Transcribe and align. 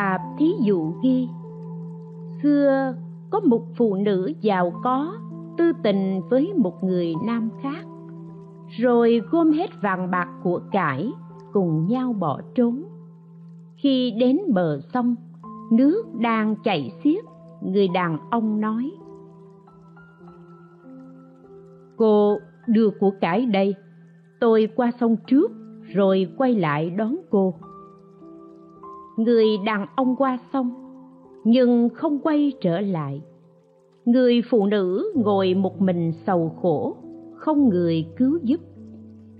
Tạp 0.00 0.20
thí 0.38 0.52
dụ 0.60 0.92
ghi. 1.02 1.28
Xưa 2.42 2.94
có 3.30 3.40
một 3.40 3.62
phụ 3.76 3.94
nữ 3.94 4.32
giàu 4.40 4.72
có, 4.82 5.18
tư 5.58 5.72
tình 5.82 6.20
với 6.30 6.52
một 6.56 6.84
người 6.84 7.14
nam 7.24 7.50
khác. 7.62 7.84
Rồi 8.78 9.20
gom 9.30 9.52
hết 9.52 9.70
vàng 9.82 10.10
bạc 10.10 10.28
của 10.42 10.60
cải, 10.72 11.12
cùng 11.52 11.86
nhau 11.86 12.12
bỏ 12.12 12.40
trốn. 12.54 12.82
Khi 13.76 14.10
đến 14.10 14.38
bờ 14.48 14.80
sông, 14.94 15.14
nước 15.72 16.02
đang 16.18 16.56
chảy 16.64 16.92
xiết, 17.04 17.24
người 17.60 17.88
đàn 17.88 18.18
ông 18.30 18.60
nói, 18.60 18.90
cô, 21.96 22.38
đưa 22.66 22.90
của 23.00 23.10
cải 23.20 23.46
đây. 23.46 23.74
Tôi 24.40 24.68
qua 24.76 24.90
sông 25.00 25.16
trước, 25.26 25.52
rồi 25.94 26.28
quay 26.36 26.54
lại 26.54 26.90
đón 26.90 27.16
cô 27.30 27.54
người 29.22 29.46
đàn 29.66 29.86
ông 29.96 30.16
qua 30.16 30.38
sông, 30.52 30.70
nhưng 31.44 31.88
không 31.88 32.18
quay 32.18 32.52
trở 32.60 32.80
lại. 32.80 33.22
Người 34.04 34.42
phụ 34.50 34.66
nữ 34.66 35.12
ngồi 35.14 35.54
một 35.54 35.80
mình 35.80 36.12
sầu 36.26 36.56
khổ, 36.62 36.96
không 37.34 37.68
người 37.68 38.06
cứu 38.16 38.38
giúp. 38.42 38.60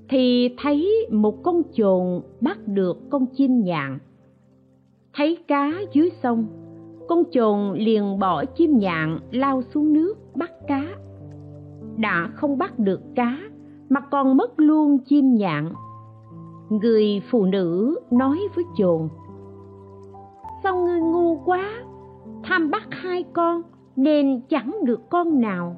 Thì 0.08 0.54
thấy 0.58 1.06
một 1.10 1.42
con 1.42 1.62
chồn 1.72 2.20
bắt 2.40 2.58
được 2.66 3.10
con 3.10 3.26
chim 3.26 3.60
nhạn. 3.64 3.98
Thấy 5.14 5.38
cá 5.48 5.72
dưới 5.92 6.10
sông, 6.22 6.46
con 7.08 7.22
chồn 7.32 7.74
liền 7.74 8.18
bỏ 8.18 8.44
chim 8.44 8.78
nhạn 8.78 9.18
lao 9.30 9.62
xuống 9.74 9.92
nước 9.92 10.14
bắt 10.34 10.50
cá. 10.68 10.82
Đã 11.96 12.30
không 12.34 12.58
bắt 12.58 12.78
được 12.78 13.00
cá, 13.14 13.38
mà 13.88 14.00
còn 14.00 14.36
mất 14.36 14.60
luôn 14.60 14.98
chim 14.98 15.34
nhạn. 15.34 15.72
Người 16.70 17.22
phụ 17.30 17.44
nữ 17.44 18.00
nói 18.10 18.38
với 18.54 18.64
chồn 18.78 19.08
sao 20.62 20.76
ngươi 20.76 21.00
ngu 21.00 21.38
quá, 21.44 21.84
tham 22.44 22.70
bắt 22.70 22.82
hai 22.90 23.24
con 23.32 23.62
nên 23.96 24.40
chẳng 24.48 24.74
được 24.84 25.00
con 25.10 25.40
nào. 25.40 25.76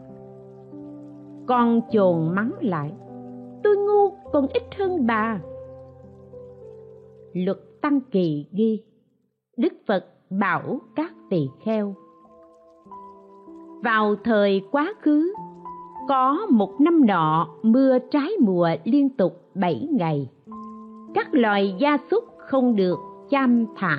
Con 1.46 1.80
chồn 1.92 2.34
mắng 2.34 2.52
lại, 2.60 2.92
tôi 3.62 3.76
ngu 3.76 4.10
còn 4.32 4.46
ít 4.48 4.62
hơn 4.78 5.06
bà. 5.06 5.40
Luật 7.32 7.58
tăng 7.82 8.00
kỳ 8.00 8.46
ghi, 8.52 8.84
đức 9.56 9.72
phật 9.86 10.04
bảo 10.30 10.80
các 10.96 11.12
tỳ 11.30 11.48
kheo, 11.64 11.94
vào 13.82 14.14
thời 14.24 14.62
quá 14.70 14.94
khứ, 15.00 15.34
có 16.08 16.46
một 16.50 16.80
năm 16.80 17.06
nọ 17.06 17.48
mưa 17.62 17.98
trái 18.10 18.30
mùa 18.40 18.68
liên 18.84 19.08
tục 19.08 19.32
bảy 19.54 19.88
ngày. 19.90 20.30
Các 21.14 21.28
loài 21.32 21.74
gia 21.78 21.98
súc 22.10 22.24
không 22.38 22.76
được 22.76 22.98
chăm 23.30 23.66
thả 23.76 23.98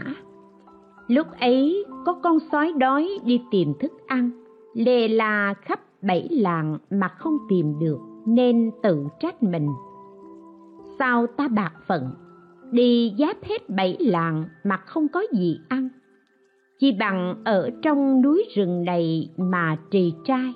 lúc 1.13 1.27
ấy, 1.39 1.85
có 2.05 2.13
con 2.13 2.37
sói 2.51 2.73
đói 2.77 3.09
đi 3.25 3.41
tìm 3.51 3.73
thức 3.79 3.91
ăn. 4.07 4.31
Lê 4.73 5.07
la 5.07 5.53
khắp 5.61 5.79
bảy 6.01 6.27
làng 6.31 6.77
mà 6.89 7.07
không 7.07 7.37
tìm 7.49 7.79
được, 7.79 7.99
nên 8.25 8.71
tự 8.83 9.07
trách 9.19 9.43
mình. 9.43 9.67
Sao 10.99 11.27
ta 11.27 11.47
bạc 11.47 11.73
phận? 11.87 12.09
Đi 12.71 13.13
giáp 13.19 13.43
hết 13.43 13.69
bảy 13.69 13.97
làng 13.99 14.45
mà 14.63 14.77
không 14.77 15.07
có 15.07 15.23
gì 15.31 15.59
ăn. 15.69 15.89
Chỉ 16.79 16.91
bằng 16.99 17.41
ở 17.45 17.69
trong 17.81 18.21
núi 18.21 18.45
rừng 18.55 18.83
này 18.83 19.29
mà 19.37 19.77
trì 19.91 20.13
trai. 20.25 20.53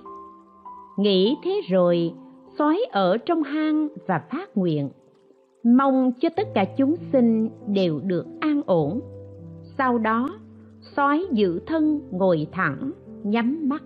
Nghĩ 0.97 1.35
thế 1.44 1.62
rồi, 1.69 2.13
sói 2.57 2.85
ở 2.91 3.18
trong 3.18 3.44
hang 3.44 3.88
và 4.07 4.22
phát 4.31 4.57
nguyện. 4.57 4.89
Mong 5.63 6.12
cho 6.19 6.29
tất 6.35 6.47
cả 6.53 6.66
chúng 6.78 6.95
sinh 7.12 7.50
đều 7.68 8.00
được 8.00 8.25
an 8.39 8.62
ổn. 8.66 9.01
Sau 9.78 9.97
đó 9.97 10.29
sói 10.97 11.25
giữ 11.31 11.59
thân 11.65 12.01
ngồi 12.11 12.47
thẳng, 12.51 12.91
nhắm 13.23 13.69
mắt. 13.69 13.83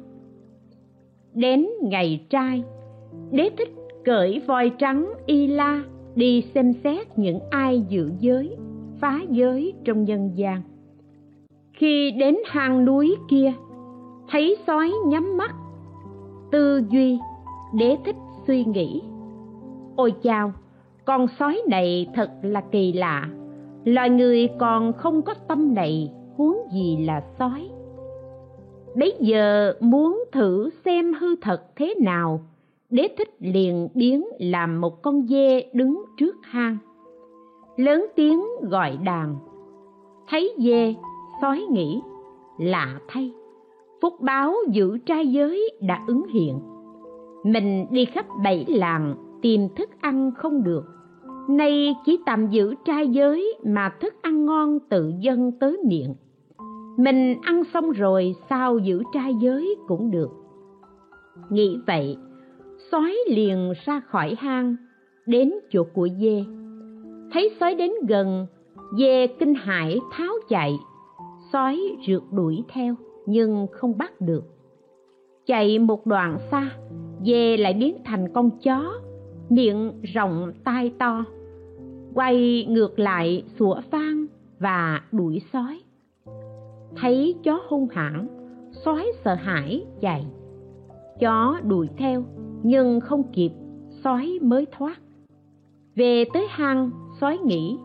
Đến 1.34 1.68
ngày 1.82 2.26
trai, 2.30 2.64
đế 3.32 3.50
thích 3.58 3.70
cởi 4.06 4.42
voi 4.48 4.72
trắng 4.78 5.14
y 5.26 5.48
la 5.48 5.84
đi 6.16 6.42
xem 6.56 6.74
xét 6.84 7.20
những 7.20 7.40
ai 7.50 7.86
giữ 7.90 8.12
giới, 8.20 8.56
phá 9.00 9.20
giới 9.30 9.74
trong 9.84 10.04
nhân 10.04 10.32
gian. 10.36 10.62
Khi 11.74 12.12
đến 12.12 12.38
hang 12.46 12.86
núi 12.86 13.16
kia, 13.30 13.54
thấy 14.30 14.58
sói 14.68 14.92
nhắm 15.06 15.38
mắt, 15.38 15.56
tư 16.52 16.84
duy, 16.90 17.20
đế 17.74 17.98
thích 18.06 18.18
suy 18.48 18.66
nghĩ. 18.66 19.02
Ôi 19.96 20.14
chao, 20.24 20.54
con 21.06 21.28
sói 21.40 21.62
này 21.70 22.08
thật 22.16 22.32
là 22.42 22.62
kỳ 22.72 22.94
lạ, 22.94 23.30
loài 23.86 24.10
người 24.10 24.50
còn 24.60 24.94
không 24.94 25.22
có 25.22 25.34
tâm 25.48 25.74
này 25.74 26.12
huống 26.42 26.58
gì 26.74 26.98
là 27.06 27.24
sói. 27.40 27.70
Bấy 28.96 29.14
giờ 29.20 29.74
muốn 29.80 30.24
thử 30.32 30.70
xem 30.86 31.14
hư 31.14 31.36
thật 31.36 31.62
thế 31.76 31.96
nào, 32.02 32.40
đế 32.90 33.08
thích 33.18 33.30
liền 33.40 33.88
biến 33.94 34.26
làm 34.40 34.82
một 34.82 35.02
con 35.02 35.28
dê 35.28 35.70
đứng 35.74 36.04
trước 36.18 36.36
hang. 36.44 36.78
Lớn 37.78 38.06
tiếng 38.16 38.44
gọi 38.62 38.98
đàn, 39.06 39.36
thấy 40.30 40.54
dê, 40.58 40.96
sói 41.42 41.66
nghĩ, 41.72 42.02
lạ 42.60 43.00
thay. 43.08 43.32
Phúc 44.02 44.14
báo 44.22 44.54
giữ 44.72 44.98
trai 44.98 45.28
giới 45.28 45.70
đã 45.82 46.04
ứng 46.08 46.28
hiện. 46.28 46.60
Mình 47.44 47.86
đi 47.92 48.06
khắp 48.06 48.26
bảy 48.44 48.66
làng 48.68 49.16
tìm 49.42 49.70
thức 49.76 49.90
ăn 50.02 50.32
không 50.38 50.64
được. 50.64 50.84
Nay 51.50 51.96
chỉ 52.06 52.20
tạm 52.26 52.48
giữ 52.48 52.76
trai 52.86 53.08
giới 53.08 53.56
mà 53.66 53.90
thức 54.00 54.14
ăn 54.22 54.46
ngon 54.46 54.80
tự 54.90 55.14
dân 55.20 55.52
tới 55.60 55.78
miệng 55.88 56.14
mình 56.98 57.42
ăn 57.42 57.64
xong 57.74 57.92
rồi 57.92 58.36
sao 58.50 58.78
giữ 58.78 59.04
trai 59.14 59.34
giới 59.42 59.76
cũng 59.88 60.12
được. 60.12 60.30
Nghĩ 61.50 61.78
vậy, 61.88 62.18
sói 62.92 63.16
liền 63.28 63.74
ra 63.86 64.00
khỏi 64.00 64.36
hang, 64.40 64.76
đến 65.26 65.54
chỗ 65.72 65.84
của 65.94 66.08
dê. 66.22 66.44
Thấy 67.32 67.56
sói 67.60 67.76
đến 67.76 67.92
gần, 68.08 68.46
dê 68.98 69.28
kinh 69.28 69.54
hãi 69.54 70.00
tháo 70.12 70.34
chạy. 70.50 70.74
Sói 71.54 71.80
rượt 72.08 72.22
đuổi 72.32 72.64
theo, 72.74 72.96
nhưng 73.26 73.68
không 73.72 73.98
bắt 73.98 74.22
được. 74.22 74.44
Chạy 75.46 75.80
một 75.80 76.06
đoạn 76.06 76.38
xa, 76.52 76.72
dê 77.26 77.58
lại 77.58 77.74
biến 77.74 77.98
thành 78.06 78.34
con 78.34 78.50
chó, 78.64 78.94
miệng 79.50 80.02
rộng 80.14 80.52
tai 80.64 80.94
to. 81.00 81.26
Quay 82.14 82.66
ngược 82.70 83.00
lại 83.00 83.44
sủa 83.60 83.82
vang 83.92 84.26
và 84.60 85.02
đuổi 85.12 85.42
sói 85.54 85.82
thấy 86.98 87.36
chó 87.44 87.60
hung 87.70 87.88
hãn, 87.92 88.28
sói 88.86 89.12
sợ 89.26 89.34
hãi 89.34 89.86
chạy. 90.02 90.26
Chó 91.20 91.60
đuổi 91.64 91.90
theo, 91.98 92.24
nhưng 92.64 93.00
không 93.00 93.24
kịp, 93.34 93.52
sói 94.04 94.40
mới 94.42 94.68
thoát. 94.72 95.02
Về 95.96 96.24
tới 96.34 96.48
hang, 96.50 96.92
sói 97.22 97.38
nghĩ, 97.38 97.78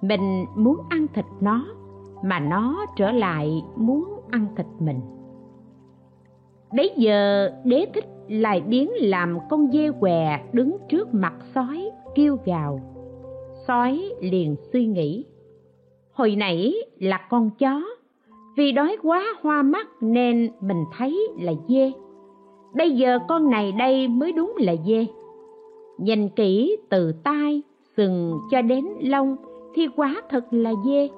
mình 0.00 0.44
muốn 0.56 0.76
ăn 0.88 1.06
thịt 1.14 1.24
nó, 1.40 1.66
mà 2.24 2.40
nó 2.40 2.86
trở 2.96 3.10
lại 3.10 3.62
muốn 3.76 4.04
ăn 4.30 4.46
thịt 4.56 4.66
mình. 4.78 5.00
Bấy 6.76 6.90
giờ, 6.96 7.50
đế 7.64 7.86
thích 7.94 8.04
lại 8.28 8.60
biến 8.60 8.90
làm 9.00 9.38
con 9.50 9.70
dê 9.72 9.90
què 10.00 10.44
đứng 10.52 10.76
trước 10.88 11.14
mặt 11.14 11.34
sói, 11.54 11.90
kêu 12.14 12.38
gào. 12.44 12.80
Sói 13.66 14.12
liền 14.20 14.56
suy 14.72 14.86
nghĩ, 14.86 15.24
hồi 16.12 16.36
nãy 16.36 16.74
là 16.98 17.26
con 17.30 17.50
chó 17.58 17.82
vì 18.58 18.72
đói 18.72 18.96
quá 19.02 19.34
hoa 19.42 19.62
mắt 19.62 19.88
nên 20.00 20.50
mình 20.60 20.84
thấy 20.98 21.28
là 21.40 21.52
dê. 21.68 21.92
Bây 22.74 22.90
giờ 22.90 23.18
con 23.28 23.50
này 23.50 23.72
đây 23.72 24.08
mới 24.08 24.32
đúng 24.32 24.54
là 24.58 24.74
dê. 24.86 25.06
Nhìn 25.98 26.28
kỹ 26.28 26.76
từ 26.88 27.12
tai, 27.24 27.62
sừng 27.96 28.32
cho 28.50 28.62
đến 28.62 28.84
lông 29.00 29.36
thì 29.74 29.88
quá 29.96 30.22
thật 30.30 30.44
là 30.50 30.72
dê. 30.86 31.08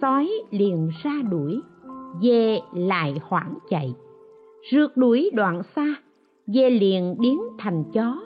Sói 0.00 0.30
liền 0.50 0.90
ra 1.02 1.12
đuổi, 1.30 1.60
dê 2.22 2.60
lại 2.74 3.14
hoảng 3.22 3.54
chạy. 3.70 3.94
Rượt 4.72 4.96
đuổi 4.96 5.30
đoạn 5.34 5.62
xa, 5.76 5.94
dê 6.46 6.70
liền 6.70 7.16
biến 7.20 7.40
thành 7.58 7.84
chó, 7.92 8.16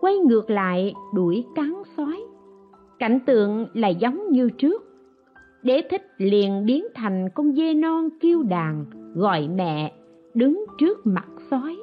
quay 0.00 0.18
ngược 0.18 0.50
lại 0.50 0.94
đuổi 1.14 1.44
cắn 1.54 1.74
sói. 1.96 2.24
Cảnh 2.98 3.18
tượng 3.26 3.66
là 3.74 3.88
giống 3.88 4.30
như 4.30 4.50
trước 4.50 4.82
đế 5.66 5.82
thích 5.90 6.02
liền 6.18 6.66
biến 6.66 6.84
thành 6.94 7.28
con 7.34 7.52
dê 7.52 7.74
non 7.74 8.08
kêu 8.20 8.42
đàn, 8.42 8.84
gọi 9.14 9.48
mẹ, 9.48 9.92
đứng 10.34 10.64
trước 10.78 11.06
mặt 11.06 11.26
sói. 11.50 11.76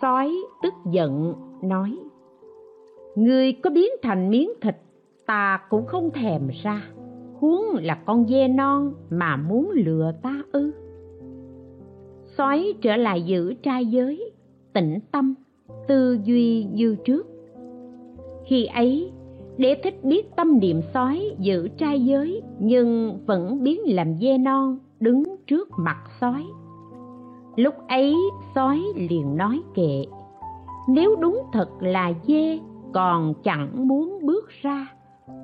Sói 0.00 0.32
tức 0.62 0.74
giận, 0.92 1.34
nói 1.62 1.98
người 3.18 3.52
có 3.52 3.70
biến 3.70 3.90
thành 4.02 4.30
miếng 4.30 4.50
thịt, 4.60 4.76
ta 5.26 5.60
cũng 5.70 5.86
không 5.86 6.10
thèm 6.10 6.48
ra. 6.62 6.82
Huống 7.38 7.64
là 7.82 7.94
con 8.06 8.26
dê 8.28 8.48
non 8.48 8.94
mà 9.10 9.36
muốn 9.36 9.70
lừa 9.70 10.12
ta 10.22 10.42
ư. 10.52 10.70
Sói 12.24 12.74
trở 12.82 12.96
lại 12.96 13.22
giữ 13.22 13.54
trai 13.62 13.86
giới, 13.86 14.32
tĩnh 14.72 14.98
tâm, 15.12 15.34
tư 15.88 16.18
duy 16.24 16.64
như 16.64 16.96
trước. 17.04 17.26
Khi 18.46 18.66
ấy 18.66 19.12
đế 19.58 19.74
thích 19.82 20.04
biết 20.04 20.36
tâm 20.36 20.60
niệm 20.60 20.80
sói 20.94 21.22
giữ 21.38 21.68
trai 21.68 22.04
giới, 22.04 22.42
nhưng 22.58 23.18
vẫn 23.26 23.62
biến 23.62 23.80
làm 23.84 24.14
dê 24.14 24.38
non, 24.38 24.78
đứng 25.00 25.24
trước 25.46 25.68
mặt 25.78 25.98
sói. 26.20 26.44
Lúc 27.56 27.74
ấy, 27.88 28.14
sói 28.54 28.82
liền 28.96 29.36
nói 29.36 29.60
kệ, 29.74 30.04
nếu 30.88 31.16
đúng 31.16 31.42
thật 31.52 31.68
là 31.80 32.12
dê 32.26 32.58
còn 32.92 33.34
chẳng 33.42 33.88
muốn 33.88 34.18
bước 34.22 34.48
ra. 34.62 34.86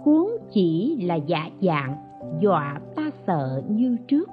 Huống 0.04 0.30
chỉ 0.52 0.96
là 1.02 1.14
giả 1.14 1.50
dạng, 1.60 1.96
dọa 2.40 2.80
ta 2.96 3.10
sợ 3.26 3.62
như 3.68 3.96
trước. 4.08 4.28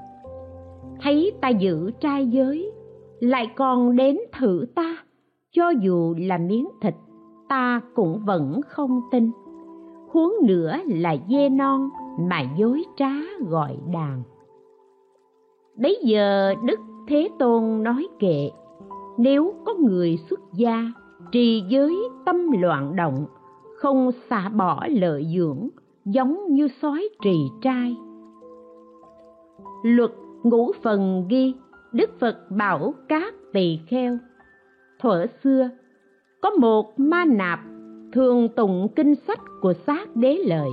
Thấy 1.01 1.31
ta 1.41 1.49
giữ 1.49 1.91
trai 1.91 2.27
giới, 2.27 2.71
lại 3.19 3.47
còn 3.55 3.95
đến 3.95 4.17
thử 4.39 4.65
ta. 4.75 4.97
Cho 5.51 5.69
dù 5.69 6.15
là 6.17 6.37
miếng 6.37 6.67
thịt, 6.81 6.95
ta 7.49 7.81
cũng 7.95 8.19
vẫn 8.25 8.61
không 8.67 9.01
tin 9.11 9.31
huống 10.11 10.33
nữa 10.43 10.75
là 10.87 11.15
dê 11.29 11.49
non 11.49 11.89
mà 12.19 12.41
dối 12.57 12.83
trá 12.97 13.11
gọi 13.47 13.77
đàn. 13.93 14.23
Bấy 15.75 15.99
giờ 16.03 16.53
đức 16.65 16.79
thế 17.07 17.29
tôn 17.39 17.83
nói 17.83 18.07
kệ, 18.19 18.49
nếu 19.17 19.53
có 19.65 19.73
người 19.73 20.17
xuất 20.29 20.39
gia 20.53 20.91
trì 21.31 21.63
giới 21.69 21.95
tâm 22.25 22.51
loạn 22.51 22.95
động, 22.95 23.25
không 23.77 24.11
xả 24.29 24.49
bỏ 24.49 24.85
lợi 24.89 25.27
dưỡng, 25.35 25.69
giống 26.05 26.53
như 26.53 26.67
sói 26.81 27.09
trì 27.21 27.35
trai. 27.61 27.95
Luật 29.83 30.11
ngũ 30.43 30.71
phần 30.83 31.25
ghi, 31.29 31.53
đức 31.91 32.09
phật 32.19 32.37
bảo 32.49 32.93
các 33.09 33.33
tỳ 33.53 33.79
kheo, 33.87 34.17
thuở 34.99 35.25
xưa, 35.43 35.69
có 36.41 36.49
một 36.49 36.99
ma 36.99 37.25
nạp 37.25 37.59
thường 38.13 38.49
tụng 38.49 38.87
kinh 38.95 39.15
sách 39.15 39.39
của 39.61 39.73
xác 39.73 40.15
đế 40.15 40.37
lợi 40.45 40.69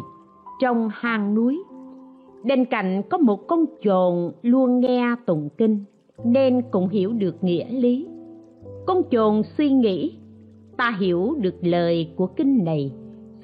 trong 0.61 0.89
hang 0.93 1.35
núi. 1.35 1.63
Bên 2.45 2.65
cạnh 2.65 3.03
có 3.11 3.19
một 3.19 3.47
con 3.47 3.65
chồn 3.85 4.33
luôn 4.43 4.81
nghe 4.81 5.15
tụng 5.27 5.49
kinh, 5.59 5.85
nên 6.25 6.63
cũng 6.71 6.89
hiểu 6.89 7.13
được 7.13 7.45
nghĩa 7.45 7.69
lý. 7.71 8.07
Con 8.87 9.03
chồn 9.11 9.43
suy 9.59 9.71
nghĩ, 9.71 10.19
ta 10.77 10.97
hiểu 11.01 11.35
được 11.41 11.55
lời 11.61 12.11
của 12.17 12.27
kinh 12.27 12.65
này, 12.65 12.93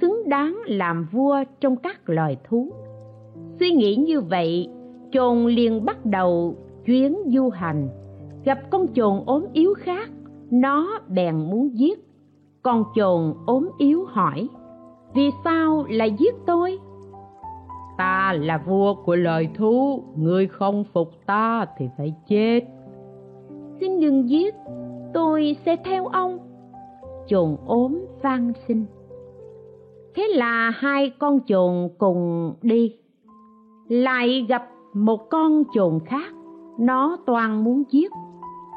xứng 0.00 0.28
đáng 0.28 0.58
làm 0.66 1.06
vua 1.12 1.36
trong 1.60 1.76
các 1.76 2.08
loài 2.08 2.36
thú. 2.48 2.72
Suy 3.60 3.72
nghĩ 3.72 3.96
như 3.96 4.20
vậy, 4.20 4.68
chồn 5.12 5.46
liền 5.46 5.84
bắt 5.84 6.06
đầu 6.06 6.56
chuyến 6.86 7.16
du 7.26 7.50
hành, 7.50 7.88
gặp 8.44 8.58
con 8.70 8.86
chồn 8.86 9.22
ốm 9.26 9.44
yếu 9.52 9.74
khác, 9.74 10.10
nó 10.50 11.00
bèn 11.08 11.36
muốn 11.36 11.78
giết 11.78 11.98
con 12.64 12.84
chồn 12.94 13.34
ốm 13.46 13.68
yếu 13.78 14.04
hỏi, 14.04 14.48
vì 15.14 15.30
sao 15.44 15.84
lại 15.88 16.10
giết 16.18 16.34
tôi? 16.46 16.78
Ta 17.98 18.34
là 18.40 18.58
vua 18.66 18.94
của 18.94 19.16
loài 19.16 19.48
thú 19.54 20.02
người 20.16 20.46
không 20.46 20.84
phục 20.92 21.08
ta 21.26 21.66
thì 21.78 21.88
phải 21.96 22.14
chết. 22.28 22.60
Xin 23.80 24.00
đừng 24.00 24.28
giết, 24.28 24.54
tôi 25.14 25.56
sẽ 25.66 25.76
theo 25.84 26.06
ông. 26.06 26.38
Chồn 27.26 27.56
ốm 27.66 27.98
van 28.22 28.52
xin. 28.68 28.86
Thế 30.14 30.28
là 30.34 30.70
hai 30.70 31.10
con 31.18 31.40
chồn 31.46 31.88
cùng 31.98 32.54
đi. 32.62 32.96
Lại 33.88 34.46
gặp 34.48 34.68
một 34.94 35.30
con 35.30 35.62
chồn 35.74 35.98
khác, 36.06 36.34
nó 36.78 37.16
toàn 37.26 37.64
muốn 37.64 37.82
giết. 37.90 38.12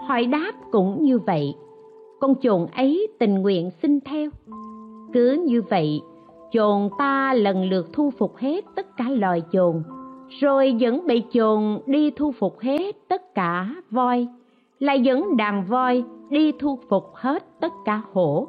Hỏi 0.07 0.25
đáp 0.25 0.51
cũng 0.71 1.03
như 1.03 1.19
vậy 1.19 1.55
con 2.19 2.35
chồn 2.41 2.67
ấy 2.75 3.07
tình 3.19 3.41
nguyện 3.41 3.69
xin 3.81 3.99
theo. 3.99 4.29
Cứ 5.13 5.43
như 5.47 5.61
vậy, 5.61 6.01
chồn 6.51 6.89
ta 6.97 7.33
lần 7.33 7.69
lượt 7.69 7.87
thu 7.93 8.11
phục 8.17 8.37
hết 8.37 8.65
tất 8.75 8.97
cả 8.97 9.09
loài 9.09 9.41
chồn, 9.51 9.83
rồi 10.39 10.73
dẫn 10.73 11.07
bị 11.07 11.23
chồn 11.33 11.79
đi 11.85 12.11
thu 12.11 12.31
phục 12.31 12.59
hết 12.59 12.95
tất 13.07 13.35
cả 13.35 13.75
voi, 13.91 14.27
lại 14.79 15.01
dẫn 15.01 15.37
đàn 15.37 15.65
voi 15.65 16.03
đi 16.29 16.51
thu 16.59 16.79
phục 16.89 17.15
hết 17.15 17.45
tất 17.59 17.73
cả 17.85 18.01
hổ, 18.13 18.47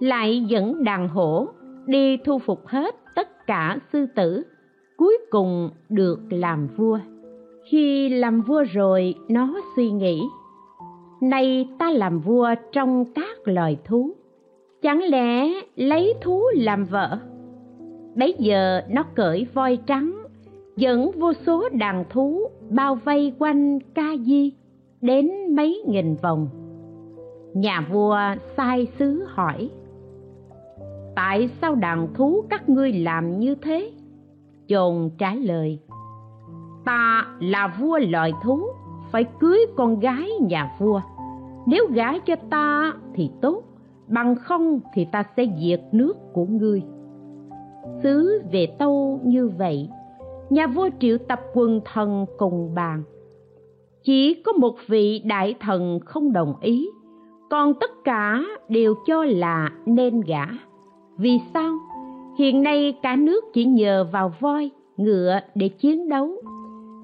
lại 0.00 0.44
dẫn 0.48 0.84
đàn 0.84 1.08
hổ 1.08 1.46
đi 1.86 2.16
thu 2.16 2.38
phục 2.38 2.66
hết 2.66 2.94
tất 3.14 3.46
cả 3.46 3.78
sư 3.92 4.06
tử, 4.14 4.42
cuối 4.96 5.18
cùng 5.30 5.70
được 5.88 6.20
làm 6.30 6.68
vua. 6.76 6.98
Khi 7.70 8.08
làm 8.08 8.40
vua 8.40 8.64
rồi, 8.72 9.14
nó 9.28 9.60
suy 9.76 9.90
nghĩ 9.90 10.22
nay 11.20 11.68
ta 11.78 11.90
làm 11.90 12.20
vua 12.20 12.54
trong 12.72 13.04
các 13.14 13.38
loài 13.44 13.78
thú. 13.84 14.10
Chẳng 14.82 15.02
lẽ 15.02 15.50
lấy 15.76 16.14
thú 16.20 16.42
làm 16.54 16.84
vợ? 16.84 17.18
Bấy 18.14 18.34
giờ 18.38 18.80
nó 18.90 19.02
cởi 19.14 19.46
voi 19.54 19.78
trắng, 19.86 20.22
dẫn 20.76 21.10
vô 21.18 21.32
số 21.32 21.68
đàn 21.68 22.04
thú 22.10 22.40
bao 22.70 22.94
vây 22.94 23.32
quanh 23.38 23.78
ca 23.94 24.16
di 24.26 24.52
đến 25.00 25.30
mấy 25.56 25.82
nghìn 25.86 26.16
vòng. 26.22 26.48
Nhà 27.54 27.86
vua 27.92 28.18
sai 28.56 28.88
sứ 28.98 29.24
hỏi, 29.28 29.70
tại 31.16 31.50
sao 31.60 31.74
đàn 31.74 32.14
thú 32.14 32.44
các 32.50 32.68
ngươi 32.68 32.92
làm 32.92 33.38
như 33.38 33.54
thế? 33.54 33.92
Chồn 34.68 35.10
trả 35.18 35.34
lời, 35.34 35.78
ta 36.84 37.26
là 37.40 37.76
vua 37.80 37.98
loài 37.98 38.32
thú 38.42 38.62
phải 39.10 39.24
cưới 39.40 39.58
con 39.76 40.00
gái 40.00 40.30
nhà 40.40 40.70
vua. 40.78 41.00
Nếu 41.66 41.86
gái 41.90 42.20
cho 42.26 42.36
ta 42.50 42.92
thì 43.14 43.30
tốt, 43.40 43.62
bằng 44.08 44.36
không 44.36 44.80
thì 44.94 45.04
ta 45.12 45.24
sẽ 45.36 45.46
diệt 45.60 45.80
nước 45.92 46.16
của 46.32 46.44
ngươi. 46.44 46.82
Xứ 48.02 48.42
về 48.52 48.66
tâu 48.78 49.20
như 49.24 49.48
vậy, 49.48 49.88
nhà 50.50 50.66
vua 50.66 50.88
triệu 51.00 51.18
tập 51.18 51.40
quần 51.54 51.80
thần 51.84 52.26
cùng 52.38 52.74
bàn. 52.74 53.02
Chỉ 54.02 54.34
có 54.34 54.52
một 54.52 54.74
vị 54.86 55.22
đại 55.24 55.54
thần 55.60 56.00
không 56.04 56.32
đồng 56.32 56.54
ý, 56.60 56.88
còn 57.50 57.74
tất 57.74 57.90
cả 58.04 58.44
đều 58.68 58.94
cho 59.06 59.24
là 59.24 59.70
nên 59.86 60.20
gả. 60.20 60.46
Vì 61.16 61.40
sao? 61.54 61.72
Hiện 62.38 62.62
nay 62.62 62.98
cả 63.02 63.16
nước 63.16 63.44
chỉ 63.52 63.64
nhờ 63.64 64.06
vào 64.12 64.32
voi, 64.40 64.70
ngựa 64.96 65.38
để 65.54 65.68
chiến 65.68 66.08
đấu 66.08 66.30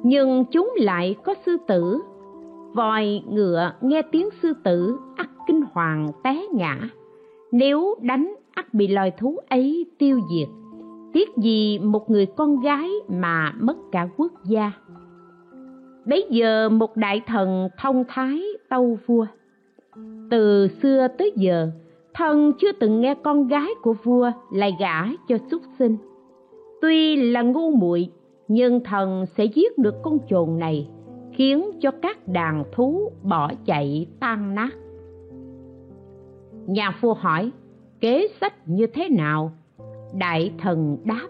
nhưng 0.02 0.44
chúng 0.44 0.74
lại 0.76 1.16
có 1.24 1.34
sư 1.46 1.56
tử. 1.66 1.98
Voi 2.74 3.22
ngựa 3.28 3.72
nghe 3.80 4.02
tiếng 4.02 4.28
sư 4.42 4.52
tử, 4.64 4.98
ắt 5.16 5.28
kinh 5.46 5.62
hoàng 5.72 6.08
té 6.24 6.42
ngã. 6.52 6.78
Nếu 7.52 7.94
đánh, 8.00 8.34
ắt 8.54 8.74
bị 8.74 8.88
loài 8.88 9.10
thú 9.10 9.38
ấy 9.48 9.86
tiêu 9.98 10.20
diệt. 10.30 10.48
Tiếc 11.12 11.36
gì 11.36 11.78
một 11.78 12.10
người 12.10 12.26
con 12.26 12.60
gái 12.60 12.90
mà 13.08 13.52
mất 13.60 13.76
cả 13.92 14.08
quốc 14.16 14.32
gia. 14.44 14.72
Bấy 16.04 16.26
giờ 16.30 16.68
một 16.68 16.96
đại 16.96 17.22
thần 17.26 17.68
thông 17.78 18.04
thái 18.08 18.42
tâu 18.68 18.98
vua. 19.06 19.26
Từ 20.30 20.68
xưa 20.82 21.08
tới 21.18 21.32
giờ, 21.36 21.68
thần 22.14 22.52
chưa 22.58 22.72
từng 22.72 23.00
nghe 23.00 23.14
con 23.14 23.48
gái 23.48 23.68
của 23.82 23.94
vua 24.02 24.30
lại 24.52 24.76
gả 24.80 25.06
cho 25.28 25.36
xuất 25.50 25.62
sinh. 25.78 25.96
Tuy 26.80 27.16
là 27.16 27.42
ngu 27.42 27.70
muội 27.70 28.08
nhưng 28.52 28.80
thần 28.84 29.26
sẽ 29.36 29.44
giết 29.44 29.78
được 29.78 29.94
con 30.02 30.18
chồn 30.28 30.58
này, 30.58 30.88
khiến 31.32 31.70
cho 31.80 31.90
các 32.02 32.28
đàn 32.28 32.64
thú 32.72 33.12
bỏ 33.22 33.50
chạy 33.64 34.06
tan 34.20 34.54
nát. 34.54 34.70
Nhà 36.66 36.96
vua 37.00 37.14
hỏi, 37.14 37.50
kế 38.00 38.28
sách 38.40 38.54
như 38.68 38.86
thế 38.86 39.08
nào? 39.08 39.52
Đại 40.18 40.52
thần 40.58 40.96
đáp, 41.04 41.28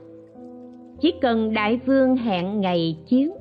chỉ 1.00 1.14
cần 1.20 1.54
đại 1.54 1.80
vương 1.86 2.16
hẹn 2.16 2.60
ngày 2.60 2.98
chiến, 3.06 3.32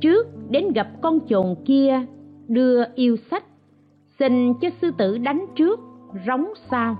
trước 0.00 0.26
đến 0.50 0.72
gặp 0.74 0.88
con 1.02 1.18
chồn 1.28 1.54
kia, 1.64 2.00
đưa 2.48 2.82
yêu 2.94 3.16
sách, 3.30 3.44
xin 4.18 4.54
cho 4.60 4.68
sư 4.82 4.90
tử 4.98 5.18
đánh 5.18 5.46
trước, 5.56 5.80
rống 6.26 6.46
sao. 6.70 6.96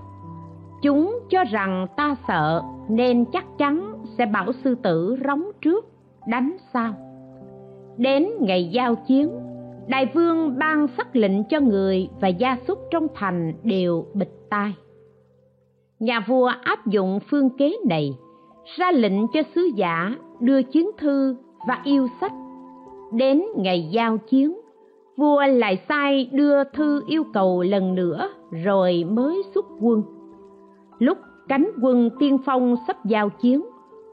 Chúng 0.83 1.19
cho 1.31 1.45
rằng 1.45 1.87
ta 1.97 2.17
sợ 2.29 2.63
nên 2.89 3.25
chắc 3.33 3.45
chắn 3.59 3.98
sẽ 4.19 4.27
bảo 4.27 4.53
sư 4.65 4.75
tử 4.75 5.17
rống 5.27 5.45
trước, 5.61 5.87
đánh 6.29 6.57
sau. 6.73 6.95
đến 7.97 8.29
ngày 8.41 8.71
giao 8.73 8.95
chiến, 8.95 9.31
đại 9.89 10.07
vương 10.15 10.59
ban 10.59 10.87
sắc 10.97 11.17
lệnh 11.17 11.45
cho 11.45 11.61
người 11.61 12.09
và 12.21 12.29
gia 12.29 12.57
súc 12.69 12.79
trong 12.91 13.07
thành 13.15 13.53
đều 13.63 14.07
bịt 14.15 14.29
tai. 14.51 14.75
Nhà 16.01 16.21
vua 16.29 16.51
áp 16.63 16.87
dụng 16.87 17.21
phương 17.31 17.51
kế 17.51 17.77
này, 17.89 18.19
ra 18.77 18.91
lệnh 18.91 19.29
cho 19.33 19.41
sứ 19.55 19.61
giả 19.77 20.15
đưa 20.41 20.63
chiến 20.63 20.91
thư 20.99 21.37
và 21.69 21.81
yêu 21.85 22.09
sách. 22.21 22.33
Đến 23.13 23.43
ngày 23.57 23.89
giao 23.93 24.19
chiến, 24.19 24.61
vua 25.17 25.43
lại 25.47 25.79
sai 25.89 26.31
đưa 26.33 26.65
thư 26.65 27.03
yêu 27.09 27.25
cầu 27.35 27.63
lần 27.63 27.95
nữa 27.95 28.31
rồi 28.65 29.05
mới 29.05 29.43
xuất 29.55 29.67
quân. 29.81 30.03
Lúc 30.99 31.19
cánh 31.49 31.71
quân 31.83 32.11
tiên 32.19 32.39
phong 32.45 32.77
sắp 32.87 33.05
giao 33.05 33.29
chiến 33.29 33.63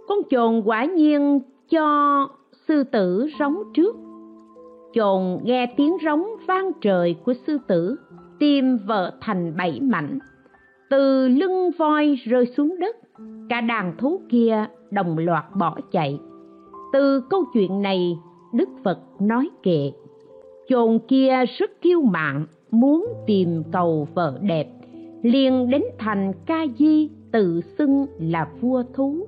con 0.08 0.18
chồn 0.30 0.62
quả 0.66 0.86
nhiên 0.86 1.40
cho 1.70 2.28
sư 2.68 2.84
tử 2.84 3.30
rống 3.40 3.58
trước. 3.74 3.96
Chồn 4.94 5.40
nghe 5.44 5.74
tiếng 5.78 5.98
rống 6.06 6.26
vang 6.48 6.72
trời 6.82 7.16
của 7.26 7.34
sư 7.48 7.58
tử, 7.68 7.96
tim 8.40 8.78
vợ 8.78 9.14
thành 9.22 9.54
bảy 9.58 9.80
mảnh. 9.82 10.20
Từ 10.90 11.28
lưng 11.28 11.72
voi 11.78 12.16
rơi 12.24 12.46
xuống 12.46 12.80
đất, 12.80 12.96
cả 13.50 13.62
đàn 13.62 13.98
thú 13.98 14.22
kia 14.30 14.66
đồng 14.92 15.18
loạt 15.18 15.44
bỏ 15.60 15.78
chạy. 15.92 16.20
Từ 16.94 17.22
câu 17.30 17.44
chuyện 17.54 17.82
này, 17.82 18.18
đức 18.54 18.70
phật 18.84 19.00
nói 19.20 19.50
kệ, 19.64 19.92
chồn 20.70 21.00
kia 21.08 21.46
rất 21.58 21.82
kiêu 21.82 22.02
mạn, 22.02 22.46
muốn 22.72 23.08
tìm 23.28 23.64
cầu 23.72 24.08
vợ 24.14 24.40
đẹp, 24.42 24.68
liền 25.22 25.70
đến 25.70 25.82
thành 25.98 26.34
ca 26.46 26.66
di 26.80 27.10
tự 27.32 27.62
xưng 27.78 28.06
là 28.20 28.48
vua 28.62 28.84
thú 28.94 29.28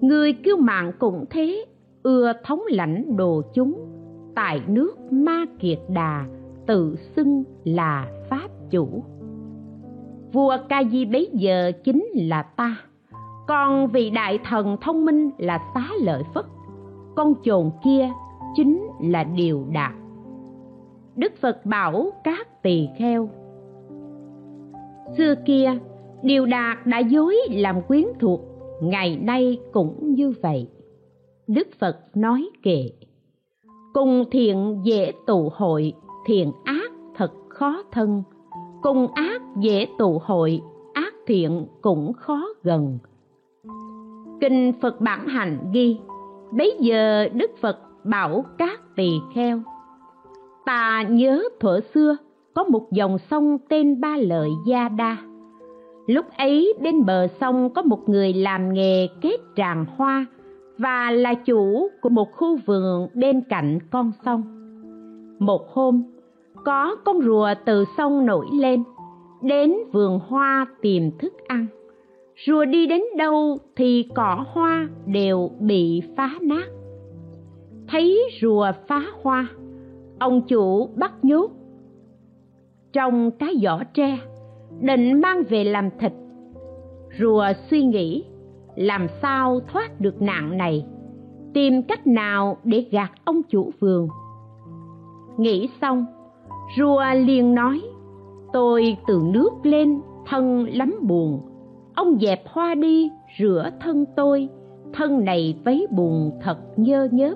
người 0.00 0.32
kiêu 0.32 0.56
mạng 0.56 0.92
cũng 0.98 1.24
thế, 1.30 1.64
ưa 2.02 2.32
thống 2.44 2.60
lãnh 2.68 3.16
đồ 3.16 3.42
chúng. 3.54 3.74
Tại 4.34 4.62
nước 4.66 4.96
ma 5.10 5.44
kiệt 5.58 5.78
đà, 5.88 6.26
tự 6.66 6.96
xưng 7.16 7.44
là 7.64 8.06
pháp 8.30 8.48
chủ. 8.70 9.02
Vua 10.32 10.56
ca 10.68 10.84
di 10.84 11.04
bấy 11.04 11.30
giờ 11.32 11.72
chính 11.84 12.04
là 12.14 12.42
ta. 12.42 12.76
Còn 13.46 13.88
vị 13.88 14.10
đại 14.10 14.38
thần 14.44 14.76
thông 14.80 15.04
minh 15.04 15.30
là 15.38 15.58
xá 15.74 15.88
lợi 16.02 16.22
phất. 16.34 16.44
Con 17.16 17.34
chồn 17.44 17.70
kia 17.84 18.10
chính 18.56 18.88
là 19.00 19.24
điều 19.24 19.66
đạt. 19.72 19.92
Đức 21.16 21.32
phật 21.40 21.66
bảo 21.66 22.10
các 22.24 22.62
tỳ 22.62 22.88
kheo, 22.98 23.28
xưa 25.16 25.34
kia, 25.46 25.78
điều 26.22 26.46
đạt 26.46 26.86
đã 26.86 26.98
dối 26.98 27.36
làm 27.50 27.82
quyến 27.82 28.04
thuộc 28.20 28.40
ngày 28.80 29.16
nay 29.16 29.58
cũng 29.72 30.14
như 30.14 30.34
vậy. 30.42 30.68
Đức 31.46 31.68
phật 31.78 31.96
nói 32.14 32.50
kệ, 32.62 32.90
cùng 33.94 34.24
thiện 34.30 34.80
dễ 34.84 35.12
tụ 35.26 35.52
hội, 35.54 35.92
thiện 36.26 36.52
ác 36.64 36.90
thật 37.14 37.32
khó 37.48 37.82
thân. 37.92 38.22
Cùng 38.82 39.06
ác 39.14 39.42
dễ 39.60 39.86
tụ 39.98 40.20
hội, 40.24 40.60
ác 40.92 41.14
thiện 41.26 41.66
cũng 41.80 42.12
khó 42.12 42.48
gần. 42.62 42.98
Kinh 44.40 44.72
phật 44.80 45.00
bản 45.00 45.26
hành 45.26 45.70
ghi, 45.72 45.98
bấy 46.52 46.76
giờ 46.80 47.28
đức 47.28 47.50
phật 47.60 47.78
bảo 48.04 48.44
các 48.58 48.80
tỳ 48.96 49.10
kheo, 49.34 49.60
ta 50.66 51.02
nhớ 51.02 51.42
thuở 51.60 51.80
xưa 51.94 52.16
có 52.54 52.64
một 52.64 52.92
dòng 52.92 53.18
sông 53.30 53.58
tên 53.68 54.00
ba 54.00 54.16
lợi 54.16 54.50
gia 54.66 54.88
đa 54.88 55.16
lúc 56.06 56.26
ấy, 56.36 56.74
bên 56.80 57.04
bờ 57.04 57.26
sông 57.40 57.70
có 57.70 57.82
một 57.82 58.08
người 58.08 58.32
làm 58.32 58.72
nghề 58.72 59.08
kết 59.20 59.36
tràng 59.56 59.84
hoa 59.96 60.26
và 60.78 61.10
là 61.10 61.34
chủ 61.34 61.88
của 62.00 62.08
một 62.08 62.32
khu 62.32 62.56
vườn 62.66 63.08
bên 63.14 63.40
cạnh 63.48 63.78
con 63.90 64.12
sông. 64.24 64.42
Một 65.38 65.72
hôm, 65.72 66.02
có 66.64 66.96
con 67.04 67.20
rùa 67.22 67.48
từ 67.64 67.84
sông 67.96 68.26
nổi 68.26 68.46
lên, 68.52 68.82
đến 69.42 69.74
vườn 69.92 70.20
hoa 70.28 70.66
tìm 70.82 71.10
thức 71.18 71.32
ăn. 71.46 71.66
Rùa 72.46 72.64
đi 72.64 72.86
đến 72.86 73.02
đâu 73.16 73.58
thì 73.76 74.08
cỏ 74.14 74.44
hoa 74.48 74.88
đều 75.06 75.50
bị 75.60 76.02
phá 76.16 76.30
nát. 76.40 76.66
Thấy 77.88 78.30
rùa 78.40 78.72
phá 78.88 79.02
hoa, 79.22 79.46
ông 80.18 80.42
chủ 80.42 80.88
bắt 80.96 81.12
nhốt. 81.24 81.50
Trong 82.92 83.30
cái 83.30 83.54
giỏ 83.62 83.78
tre 83.94 84.18
định 84.80 85.20
mang 85.20 85.42
về 85.48 85.64
làm 85.64 85.90
thịt. 85.98 86.12
Rùa 87.18 87.46
suy 87.70 87.82
nghĩ, 87.82 88.24
làm 88.74 89.06
sao 89.22 89.60
thoát 89.72 90.00
được 90.00 90.22
nạn 90.22 90.58
này? 90.58 90.86
Tìm 91.54 91.82
cách 91.82 92.06
nào 92.06 92.56
để 92.64 92.86
gạt 92.90 93.12
ông 93.24 93.42
chủ 93.42 93.70
vườn? 93.80 94.08
Nghĩ 95.36 95.68
xong, 95.80 96.06
rùa 96.78 97.04
liền 97.14 97.54
nói, 97.54 97.82
tôi 98.52 98.96
từ 99.06 99.22
nước 99.24 99.50
lên, 99.62 100.00
thân 100.26 100.66
lắm 100.72 100.94
buồn. 101.02 101.40
Ông 101.94 102.18
dẹp 102.20 102.42
hoa 102.48 102.74
đi, 102.74 103.10
rửa 103.38 103.70
thân 103.80 104.04
tôi. 104.16 104.48
Thân 104.92 105.24
này 105.24 105.56
vấy 105.64 105.86
buồn 105.90 106.30
thật 106.42 106.58
nhơ 106.76 107.08
nhớp, 107.10 107.34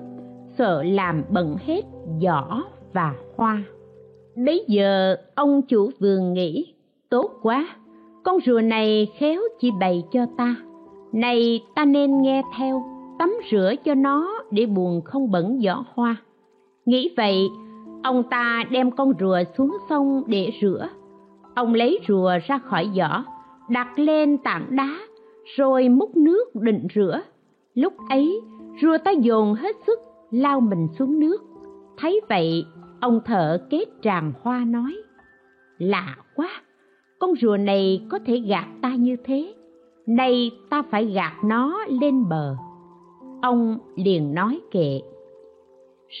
sợ 0.57 0.83
làm 0.83 1.23
bận 1.29 1.55
hết 1.65 1.81
giỏ 2.21 2.63
và 2.93 3.15
hoa. 3.35 3.63
Bấy 4.45 4.65
giờ, 4.67 5.15
ông 5.35 5.61
chủ 5.61 5.89
vườn 5.99 6.33
nghĩ 6.33 6.73
tốt 7.09 7.31
quá. 7.41 7.67
Con 8.23 8.37
rùa 8.45 8.61
này 8.61 9.11
khéo 9.17 9.41
chỉ 9.59 9.71
bày 9.79 10.03
cho 10.11 10.25
ta. 10.37 10.55
Này, 11.13 11.63
ta 11.75 11.85
nên 11.85 12.21
nghe 12.21 12.41
theo, 12.57 12.83
tắm 13.19 13.33
rửa 13.51 13.73
cho 13.85 13.95
nó 13.95 14.43
để 14.51 14.65
buồn 14.65 15.01
không 15.05 15.31
bẩn 15.31 15.59
giỏ 15.63 15.83
hoa. 15.93 16.15
Nghĩ 16.85 17.13
vậy, 17.17 17.49
ông 18.03 18.23
ta 18.29 18.63
đem 18.71 18.91
con 18.91 19.13
rùa 19.19 19.37
xuống 19.57 19.77
sông 19.89 20.23
để 20.27 20.51
rửa. 20.61 20.89
Ông 21.55 21.73
lấy 21.73 21.99
rùa 22.07 22.31
ra 22.47 22.57
khỏi 22.57 22.89
giỏ, 22.95 23.23
đặt 23.69 23.99
lên 23.99 24.37
tảng 24.37 24.75
đá, 24.75 24.97
rồi 25.57 25.89
múc 25.89 26.17
nước 26.17 26.55
định 26.55 26.87
rửa. 26.95 27.21
Lúc 27.73 27.93
ấy, 28.09 28.41
rùa 28.81 28.97
ta 28.97 29.11
dồn 29.11 29.53
hết 29.53 29.75
sức, 29.87 29.99
lao 30.31 30.59
mình 30.59 30.87
xuống 30.99 31.19
nước. 31.19 31.37
Thấy 31.97 32.21
vậy, 32.29 32.65
ông 33.01 33.19
thợ 33.25 33.57
kết 33.69 33.85
tràng 34.01 34.33
hoa 34.41 34.65
nói, 34.65 34.95
lạ 35.77 36.15
quá 36.35 36.49
con 37.19 37.35
rùa 37.41 37.57
này 37.57 38.01
có 38.09 38.19
thể 38.25 38.37
gạt 38.39 38.67
ta 38.81 38.95
như 38.95 39.15
thế. 39.23 39.53
Nay 40.05 40.51
ta 40.69 40.83
phải 40.91 41.05
gạt 41.05 41.33
nó 41.43 41.85
lên 42.01 42.29
bờ. 42.29 42.55
Ông 43.41 43.77
liền 43.95 44.33
nói 44.33 44.59
kệ, 44.71 45.01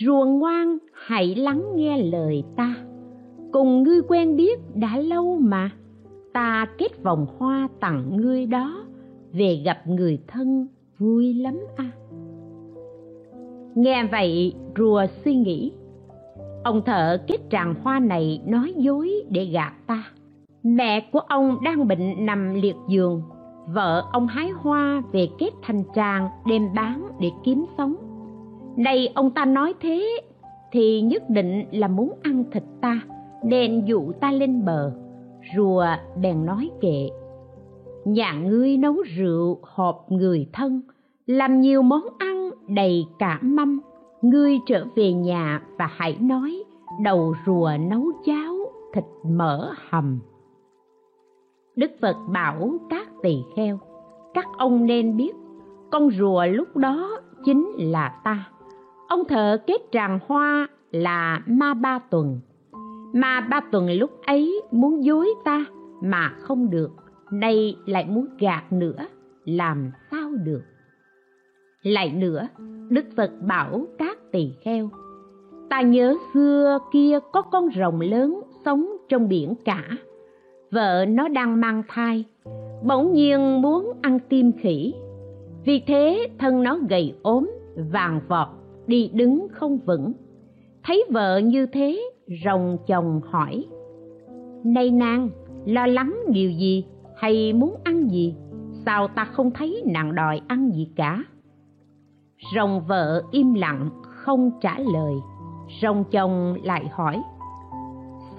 rùa 0.01 0.25
ngoan, 0.25 0.77
hãy 0.93 1.35
lắng 1.35 1.63
nghe 1.75 2.03
lời 2.03 2.43
ta. 2.55 2.75
Cùng 3.51 3.83
ngươi 3.83 4.01
quen 4.07 4.35
biết 4.35 4.59
đã 4.75 4.97
lâu 4.97 5.37
mà. 5.41 5.71
Ta 6.33 6.65
kết 6.77 7.03
vòng 7.03 7.25
hoa 7.37 7.67
tặng 7.79 8.17
ngươi 8.17 8.45
đó. 8.45 8.85
Về 9.31 9.61
gặp 9.65 9.87
người 9.87 10.19
thân, 10.27 10.67
vui 10.97 11.33
lắm 11.33 11.59
à. 11.75 11.91
Nghe 13.75 14.07
vậy, 14.11 14.53
rùa 14.77 15.05
suy 15.25 15.35
nghĩ. 15.35 15.71
Ông 16.63 16.81
thợ 16.85 17.17
kết 17.27 17.37
tràng 17.49 17.75
hoa 17.83 17.99
này 17.99 18.41
nói 18.45 18.73
dối 18.77 19.11
để 19.29 19.45
gạt 19.45 19.73
ta 19.87 20.03
mẹ 20.63 21.09
của 21.11 21.19
ông 21.19 21.57
đang 21.63 21.87
bệnh 21.87 22.25
nằm 22.25 22.53
liệt 22.53 22.75
giường. 22.87 23.21
Vợ 23.73 24.03
ông 24.11 24.27
hái 24.27 24.49
hoa 24.49 25.03
về 25.11 25.29
kết 25.39 25.49
thành 25.61 25.83
tràng, 25.95 26.29
đem 26.45 26.73
bán 26.75 27.07
để 27.19 27.31
kiếm 27.43 27.65
sống. 27.77 27.95
Nay 28.77 29.11
ông 29.15 29.31
ta 29.31 29.45
nói 29.45 29.73
thế 29.81 30.21
thì 30.71 31.01
nhất 31.01 31.29
định 31.29 31.65
là 31.71 31.87
muốn 31.87 32.13
ăn 32.23 32.43
thịt 32.51 32.63
ta, 32.81 33.01
nên 33.43 33.85
dụ 33.85 34.11
ta 34.11 34.31
lên 34.31 34.65
bờ. 34.65 34.91
Rùa 35.55 35.85
bèn 36.21 36.45
nói 36.45 36.69
kệ, 36.81 37.09
nhà 38.05 38.33
ngươi 38.33 38.77
nấu 38.77 38.95
rượu 39.17 39.59
họp 39.63 40.11
người 40.11 40.47
thân, 40.53 40.81
làm 41.25 41.61
nhiều 41.61 41.81
món 41.81 42.01
ăn 42.17 42.49
đầy 42.67 43.05
cả 43.19 43.39
mâm. 43.41 43.79
Ngươi 44.21 44.59
trở 44.67 44.85
về 44.95 45.13
nhà 45.13 45.61
và 45.77 45.89
hãy 45.91 46.17
nói, 46.19 46.63
đầu 47.03 47.33
rùa 47.45 47.71
nấu 47.89 48.05
cháo, 48.25 48.55
thịt 48.93 49.03
mỡ 49.23 49.71
hầm 49.89 50.19
đức 51.79 51.91
phật 52.01 52.15
bảo 52.27 52.79
các 52.89 53.07
tỳ 53.21 53.37
kheo, 53.55 53.79
các 54.33 54.45
ông 54.57 54.85
nên 54.85 55.17
biết, 55.17 55.31
con 55.91 56.09
rùa 56.11 56.45
lúc 56.45 56.77
đó 56.77 57.19
chính 57.45 57.71
là 57.77 58.21
ta. 58.23 58.49
Ông 59.07 59.25
thợ 59.27 59.57
kết 59.67 59.81
tràng 59.91 60.19
hoa 60.27 60.67
là 60.91 61.41
ma 61.45 61.73
ba 61.73 61.99
tuần. 61.99 62.39
Ma 63.13 63.47
ba 63.49 63.61
tuần 63.71 63.91
lúc 63.91 64.11
ấy 64.25 64.61
muốn 64.71 65.03
dối 65.03 65.29
ta 65.45 65.65
mà 66.01 66.29
không 66.41 66.69
được, 66.69 66.91
nay 67.31 67.75
lại 67.85 68.05
muốn 68.09 68.27
gạt 68.39 68.73
nữa, 68.73 69.07
làm 69.45 69.91
sao 70.11 70.29
được? 70.43 70.61
Lại 71.83 72.13
nữa, 72.13 72.47
đức 72.89 73.05
phật 73.17 73.31
bảo 73.47 73.85
các 73.97 74.17
tỳ 74.31 74.51
kheo, 74.61 74.89
ta 75.69 75.81
nhớ 75.81 76.15
xưa 76.33 76.79
kia 76.91 77.19
có 77.31 77.41
con 77.41 77.69
rồng 77.75 78.01
lớn 78.01 78.41
sống 78.65 78.87
trong 79.09 79.29
biển 79.29 79.55
cả 79.65 79.83
vợ 80.71 81.05
nó 81.09 81.27
đang 81.27 81.61
mang 81.61 81.83
thai, 81.87 82.25
bỗng 82.83 83.13
nhiên 83.13 83.61
muốn 83.61 83.91
ăn 84.01 84.19
tim 84.29 84.51
khỉ. 84.51 84.93
Vì 85.65 85.83
thế, 85.87 86.27
thân 86.39 86.63
nó 86.63 86.79
gầy 86.89 87.13
ốm, 87.21 87.51
vàng 87.91 88.21
vọt, 88.27 88.47
đi 88.87 89.11
đứng 89.13 89.47
không 89.51 89.77
vững. 89.77 90.13
Thấy 90.83 91.03
vợ 91.09 91.37
như 91.37 91.65
thế, 91.65 92.01
rồng 92.45 92.77
chồng 92.87 93.21
hỏi 93.29 93.65
nay 94.63 94.91
nàng, 94.91 95.29
lo 95.65 95.87
lắng 95.87 96.15
điều 96.27 96.51
gì? 96.51 96.85
Hay 97.17 97.53
muốn 97.53 97.75
ăn 97.83 98.07
gì? 98.07 98.35
Sao 98.85 99.07
ta 99.07 99.25
không 99.25 99.51
thấy 99.51 99.83
nàng 99.85 100.15
đòi 100.15 100.41
ăn 100.47 100.71
gì 100.71 100.89
cả? 100.95 101.23
Rồng 102.55 102.81
vợ 102.87 103.23
im 103.31 103.53
lặng, 103.53 103.89
không 104.01 104.51
trả 104.61 104.79
lời. 104.79 105.13
Rồng 105.81 106.03
chồng 106.11 106.55
lại 106.63 106.89
hỏi 106.91 107.21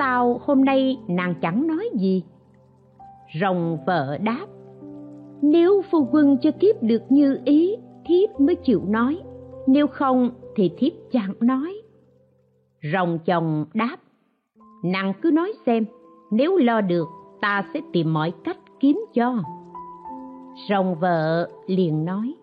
sao 0.01 0.41
hôm 0.43 0.65
nay 0.65 0.99
nàng 1.09 1.35
chẳng 1.43 1.67
nói 1.67 1.89
gì. 1.95 2.23
Rồng 3.41 3.79
vợ 3.87 4.19
đáp, 4.19 4.47
nếu 5.43 5.83
phu 5.91 6.09
quân 6.13 6.37
cho 6.43 6.51
thiếp 6.61 6.83
được 6.83 7.03
như 7.09 7.39
ý, 7.45 7.77
thiếp 8.07 8.41
mới 8.41 8.57
chịu 8.57 8.83
nói. 8.87 9.21
Nếu 9.67 9.87
không 9.87 10.31
thì 10.57 10.71
thiếp 10.79 10.93
chẳng 11.13 11.35
nói. 11.41 11.83
Rồng 12.93 13.19
chồng 13.25 13.65
đáp, 13.75 13.97
nàng 14.85 15.13
cứ 15.23 15.31
nói 15.31 15.53
xem, 15.67 15.85
nếu 16.31 16.57
lo 16.57 16.81
được, 16.81 17.09
ta 17.41 17.65
sẽ 17.75 17.81
tìm 17.93 18.13
mọi 18.13 18.33
cách 18.45 18.59
kiếm 18.81 19.05
cho. 19.15 19.35
Rồng 20.71 20.95
vợ 20.95 21.51
liền 21.67 22.05
nói, 22.05 22.35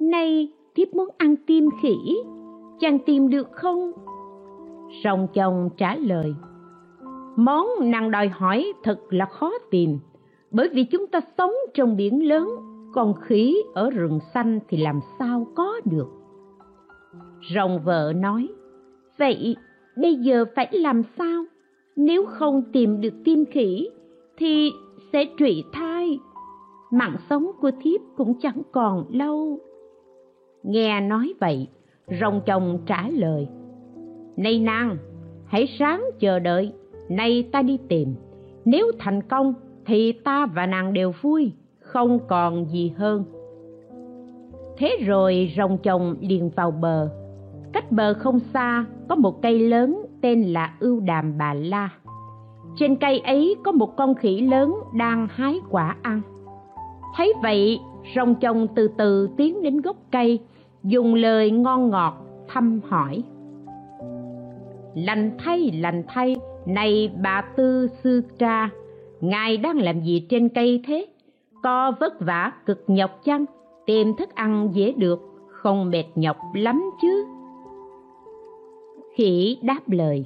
nay 0.00 0.52
thiếp 0.76 0.94
muốn 0.94 1.08
ăn 1.18 1.34
tim 1.46 1.68
khỉ, 1.82 2.22
chàng 2.80 2.98
tìm 2.98 3.28
được 3.28 3.52
không? 3.52 3.92
Rồng 5.04 5.26
chồng 5.34 5.68
trả 5.76 5.96
lời 5.96 6.34
món 7.36 7.66
nàng 7.80 8.10
đòi 8.10 8.28
hỏi 8.28 8.72
thật 8.82 8.98
là 9.10 9.26
khó 9.26 9.52
tìm. 9.70 9.98
Bởi 10.50 10.68
vì 10.68 10.84
chúng 10.84 11.06
ta 11.06 11.20
sống 11.38 11.52
trong 11.74 11.96
biển 11.96 12.28
lớn, 12.28 12.48
còn 12.94 13.14
khí 13.20 13.56
ở 13.74 13.90
rừng 13.90 14.18
xanh 14.34 14.58
thì 14.68 14.76
làm 14.76 15.00
sao 15.18 15.46
có 15.54 15.80
được. 15.84 16.08
Rồng 17.54 17.80
vợ 17.84 18.12
nói, 18.16 18.48
vậy 19.18 19.56
bây 19.96 20.14
giờ 20.14 20.44
phải 20.56 20.68
làm 20.72 21.02
sao? 21.18 21.44
Nếu 21.96 22.26
không 22.26 22.62
tìm 22.72 23.00
được 23.00 23.14
tim 23.24 23.44
khỉ 23.44 23.88
thì 24.36 24.72
sẽ 25.12 25.24
trụy 25.38 25.64
thai. 25.72 26.18
Mạng 26.90 27.16
sống 27.30 27.50
của 27.60 27.70
thiếp 27.82 28.00
cũng 28.16 28.34
chẳng 28.40 28.62
còn 28.72 29.04
lâu. 29.10 29.58
Nghe 30.62 31.00
nói 31.00 31.34
vậy, 31.40 31.68
rồng 32.20 32.40
chồng 32.46 32.78
trả 32.86 33.08
lời, 33.08 33.48
này 34.36 34.58
nàng, 34.58 34.96
hãy 35.46 35.66
sáng 35.78 36.04
chờ 36.20 36.38
đợi 36.38 36.72
nay 37.08 37.48
ta 37.52 37.62
đi 37.62 37.78
tìm. 37.88 38.14
Nếu 38.64 38.92
thành 38.98 39.22
công, 39.22 39.54
thì 39.86 40.12
ta 40.12 40.46
và 40.46 40.66
nàng 40.66 40.92
đều 40.92 41.12
vui, 41.22 41.52
không 41.80 42.18
còn 42.28 42.64
gì 42.64 42.92
hơn. 42.96 43.24
Thế 44.78 44.96
rồi 45.06 45.52
rồng 45.56 45.78
chồng 45.78 46.16
liền 46.20 46.50
vào 46.56 46.70
bờ. 46.70 47.08
Cách 47.72 47.92
bờ 47.92 48.14
không 48.14 48.38
xa, 48.38 48.84
có 49.08 49.14
một 49.14 49.42
cây 49.42 49.58
lớn 49.58 50.06
tên 50.20 50.42
là 50.42 50.74
ưu 50.80 51.00
đàm 51.00 51.38
bà 51.38 51.54
la. 51.54 51.90
Trên 52.76 52.96
cây 52.96 53.18
ấy 53.18 53.54
có 53.64 53.72
một 53.72 53.96
con 53.96 54.14
khỉ 54.14 54.40
lớn 54.40 54.74
đang 54.94 55.28
hái 55.30 55.60
quả 55.70 55.96
ăn. 56.02 56.20
Thấy 57.16 57.32
vậy, 57.42 57.80
rồng 58.16 58.34
chồng 58.34 58.66
từ 58.74 58.88
từ 58.98 59.28
tiến 59.36 59.62
đến 59.62 59.80
gốc 59.80 59.96
cây, 60.12 60.38
dùng 60.84 61.14
lời 61.14 61.50
ngon 61.50 61.90
ngọt 61.90 62.26
thăm 62.48 62.80
hỏi. 62.88 63.22
Lành 64.94 65.30
thay 65.38 65.70
lành 65.74 66.02
thay 66.08 66.36
này 66.66 67.12
bà 67.22 67.40
tư 67.56 67.88
sư 68.04 68.22
tra, 68.38 68.70
ngài 69.20 69.56
đang 69.56 69.78
làm 69.78 70.00
gì 70.00 70.26
trên 70.28 70.48
cây 70.48 70.82
thế? 70.86 71.06
Có 71.62 71.92
vất 72.00 72.20
vả 72.20 72.52
cực 72.66 72.84
nhọc 72.86 73.24
chăng? 73.24 73.44
Tìm 73.86 74.16
thức 74.16 74.34
ăn 74.34 74.70
dễ 74.72 74.92
được, 74.92 75.20
không 75.48 75.90
mệt 75.90 76.04
nhọc 76.14 76.36
lắm 76.54 76.90
chứ? 77.02 77.26
Khỉ 79.14 79.58
đáp 79.62 79.80
lời, 79.86 80.24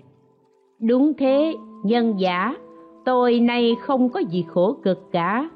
đúng 0.80 1.12
thế, 1.18 1.54
nhân 1.84 2.14
giả, 2.20 2.56
tôi 3.04 3.40
nay 3.40 3.76
không 3.80 4.08
có 4.08 4.20
gì 4.20 4.44
khổ 4.48 4.76
cực 4.82 5.12
cả. 5.12 5.50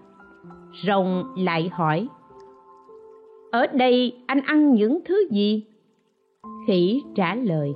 Rồng 0.87 1.25
lại 1.37 1.71
hỏi, 1.73 2.09
ở 3.51 3.67
đây 3.67 4.17
anh 4.27 4.41
ăn 4.41 4.73
những 4.73 4.99
thứ 5.05 5.29
gì? 5.31 5.63
Khỉ 6.67 7.03
trả 7.15 7.35
lời 7.35 7.75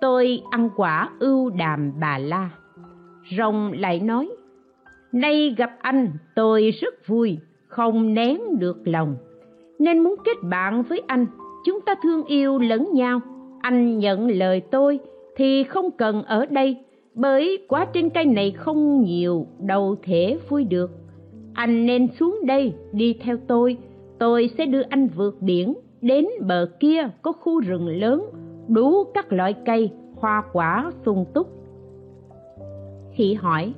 tôi 0.00 0.42
ăn 0.50 0.70
quả 0.76 1.10
ưu 1.18 1.50
đàm 1.50 1.92
bà 2.00 2.18
la. 2.18 2.50
Rồng 3.38 3.72
lại 3.72 4.00
nói, 4.00 4.28
nay 5.12 5.54
gặp 5.58 5.70
anh, 5.78 6.10
tôi 6.34 6.70
rất 6.70 7.06
vui, 7.06 7.38
không 7.66 8.14
nén 8.14 8.58
được 8.58 8.78
lòng. 8.84 9.16
Nên 9.78 9.98
muốn 9.98 10.14
kết 10.24 10.42
bạn 10.42 10.82
với 10.82 11.02
anh, 11.06 11.26
chúng 11.64 11.80
ta 11.80 11.94
thương 12.02 12.24
yêu 12.24 12.58
lẫn 12.58 12.88
nhau. 12.94 13.20
Anh 13.60 13.98
nhận 13.98 14.28
lời 14.28 14.60
tôi 14.60 14.98
thì 15.36 15.64
không 15.64 15.90
cần 15.90 16.22
ở 16.22 16.46
đây, 16.46 16.76
bởi 17.14 17.58
quá 17.68 17.86
trên 17.92 18.10
cây 18.10 18.24
này 18.24 18.50
không 18.50 19.04
nhiều 19.04 19.46
đâu 19.58 19.96
thể 20.02 20.38
vui 20.48 20.64
được. 20.64 20.90
Anh 21.54 21.86
nên 21.86 22.08
xuống 22.20 22.38
đây, 22.46 22.74
đi 22.92 23.14
theo 23.20 23.36
tôi. 23.46 23.76
Tôi 24.18 24.50
sẽ 24.58 24.66
đưa 24.66 24.82
anh 24.82 25.08
vượt 25.16 25.42
biển 25.42 25.74
đến 26.00 26.26
bờ 26.46 26.70
kia 26.80 27.08
có 27.22 27.32
khu 27.32 27.60
rừng 27.60 27.88
lớn 27.88 28.22
đủ 28.70 29.04
các 29.14 29.32
loại 29.32 29.54
cây, 29.66 29.90
hoa 30.16 30.42
quả 30.52 30.92
sung 31.04 31.24
túc. 31.34 31.48
Khỉ 33.12 33.34
hỏi, 33.34 33.74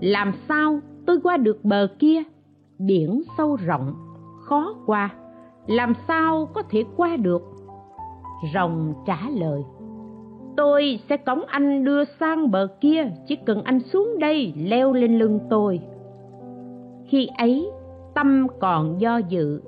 làm 0.00 0.32
sao 0.48 0.80
tôi 1.06 1.20
qua 1.22 1.36
được 1.36 1.64
bờ 1.64 1.88
kia? 1.98 2.22
Biển 2.78 3.22
sâu 3.38 3.56
rộng, 3.56 3.94
khó 4.44 4.74
qua. 4.86 5.14
Làm 5.66 5.92
sao 6.08 6.48
có 6.54 6.62
thể 6.70 6.84
qua 6.96 7.16
được? 7.16 7.42
Rồng 8.54 8.94
trả 9.06 9.18
lời, 9.34 9.62
tôi 10.56 11.00
sẽ 11.08 11.16
cõng 11.16 11.44
anh 11.46 11.84
đưa 11.84 12.04
sang 12.20 12.50
bờ 12.50 12.68
kia, 12.80 13.10
chỉ 13.26 13.36
cần 13.36 13.62
anh 13.62 13.80
xuống 13.80 14.18
đây 14.18 14.52
leo 14.56 14.92
lên 14.92 15.18
lưng 15.18 15.38
tôi. 15.50 15.80
Khi 17.06 17.28
ấy, 17.38 17.70
tâm 18.14 18.46
còn 18.60 19.00
do 19.00 19.16
dự, 19.16 19.60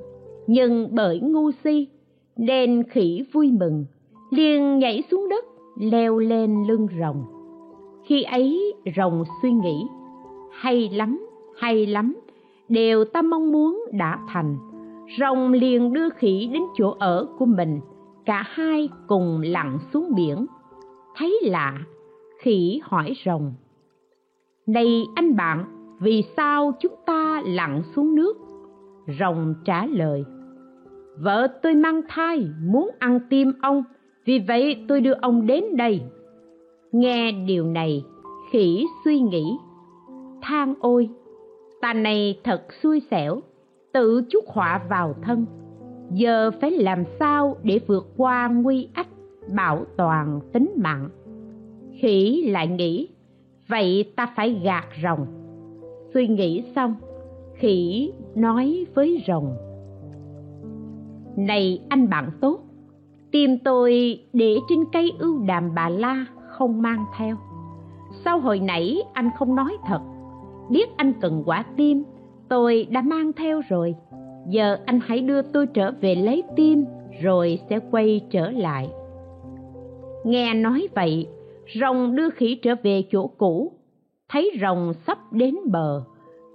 nhưng 0.46 0.88
bởi 0.94 1.20
ngu 1.20 1.51
si, 1.64 1.88
nên 2.37 2.83
khỉ 2.83 3.25
vui 3.33 3.53
mừng 3.53 3.85
liền 4.31 4.79
nhảy 4.79 5.03
xuống 5.11 5.29
đất, 5.29 5.45
leo 5.77 6.19
lên 6.19 6.64
lưng 6.69 6.87
rồng. 7.01 7.25
Khi 8.05 8.23
ấy, 8.23 8.75
rồng 8.97 9.25
suy 9.43 9.53
nghĩ, 9.53 9.87
hay 10.53 10.88
lắm 10.88 11.27
hay 11.57 11.87
lắm 11.87 12.14
điều 12.69 13.05
ta 13.05 13.23
mong 13.23 13.53
muốn 13.53 13.85
đã 13.93 14.19
thành. 14.29 14.57
Rồng 15.21 15.53
liền 15.53 15.93
đưa 15.93 16.11
khỉ 16.11 16.51
đến 16.53 16.62
chỗ 16.75 16.97
ở 16.99 17.29
của 17.38 17.47
mình, 17.47 17.81
cả 18.25 18.45
hai 18.47 18.88
cùng 19.07 19.40
lặn 19.45 19.79
xuống 19.93 20.14
biển. 20.16 20.47
Thấy 21.16 21.40
lạ, 21.43 21.79
khỉ 22.38 22.81
hỏi 22.83 23.14
rồng, 23.25 23.53
này 24.66 25.05
anh 25.14 25.37
bạn, 25.37 25.64
vì 26.01 26.25
sao 26.37 26.73
chúng 26.81 26.95
ta 27.07 27.43
lặn 27.47 27.83
xuống 27.95 28.14
nước? 28.14 28.37
Rồng 29.21 29.55
trả 29.64 29.87
lời, 29.87 30.25
vợ 31.19 31.47
tôi 31.62 31.75
mang 31.75 32.01
thai, 32.09 32.49
muốn 32.62 32.90
ăn 32.99 33.21
tim 33.31 33.53
ông 33.62 33.85
vì 34.25 34.39
vậy 34.39 34.85
tôi 34.89 35.01
đưa 35.01 35.13
ông 35.13 35.47
đến 35.47 35.65
đây. 35.77 36.01
Nghe 36.93 37.33
điều 37.33 37.65
này, 37.65 38.05
khỉ 38.53 38.87
suy 39.05 39.21
nghĩ. 39.21 39.45
Than 40.43 40.75
ôi, 40.81 41.09
ta 41.81 41.93
này 41.93 42.41
thật 42.45 42.63
xui 42.83 43.01
xẻo, 43.11 43.41
tự 43.93 44.23
chuốc 44.29 44.47
họa 44.47 44.83
vào 44.89 45.15
thân. 45.23 45.47
Giờ 46.11 46.51
phải 46.61 46.71
làm 46.71 47.05
sao 47.19 47.57
để 47.63 47.81
vượt 47.87 48.07
qua 48.17 48.49
nguy 48.49 48.89
ách, 48.95 49.09
bảo 49.55 49.85
toàn 49.97 50.41
tính 50.53 50.71
mạng? 50.77 51.09
Khỉ 52.01 52.45
lại 52.49 52.67
nghĩ, 52.67 53.09
vậy 53.69 54.13
ta 54.17 54.33
phải 54.37 54.61
gạt 54.65 54.87
rồng. 55.03 55.27
Suy 56.15 56.29
nghĩ 56.29 56.65
xong, 56.77 56.95
khỉ 57.55 58.13
nói 58.35 58.87
với 58.95 59.25
rồng. 59.27 59.57
Này 61.37 61.81
anh 61.89 62.09
bạn 62.09 62.31
tốt 62.41 62.61
tìm 63.33 63.59
tôi 63.64 64.21
để 64.33 64.57
trên 64.69 64.85
cây 64.93 65.12
ưu 65.19 65.38
đàm 65.38 65.75
bà 65.75 65.88
la 65.88 66.27
không 66.49 66.83
mang 66.83 67.05
theo. 67.19 67.37
Sau 68.25 68.40
hồi 68.40 68.59
nãy 68.59 69.03
anh 69.12 69.31
không 69.38 69.55
nói 69.55 69.77
thật. 69.87 70.01
Biết 70.71 70.97
anh 70.97 71.12
cần 71.21 71.43
quả 71.47 71.64
tim, 71.77 72.03
tôi 72.49 72.87
đã 72.90 73.03
mang 73.03 73.33
theo 73.33 73.61
rồi. 73.69 73.95
Giờ 74.49 74.79
anh 74.87 75.01
hãy 75.03 75.21
đưa 75.21 75.43
tôi 75.43 75.66
trở 75.66 75.93
về 76.01 76.14
lấy 76.14 76.43
tim, 76.57 76.85
rồi 77.23 77.59
sẽ 77.71 77.79
quay 77.90 78.21
trở 78.31 78.51
lại. 78.51 78.90
Nghe 80.25 80.55
nói 80.55 80.88
vậy, 80.95 81.27
rồng 81.81 82.16
đưa 82.16 82.31
khỉ 82.31 82.55
trở 82.55 82.75
về 82.83 83.03
chỗ 83.11 83.27
cũ. 83.27 83.73
Thấy 84.29 84.51
rồng 84.61 84.93
sắp 85.07 85.33
đến 85.33 85.57
bờ, 85.71 86.03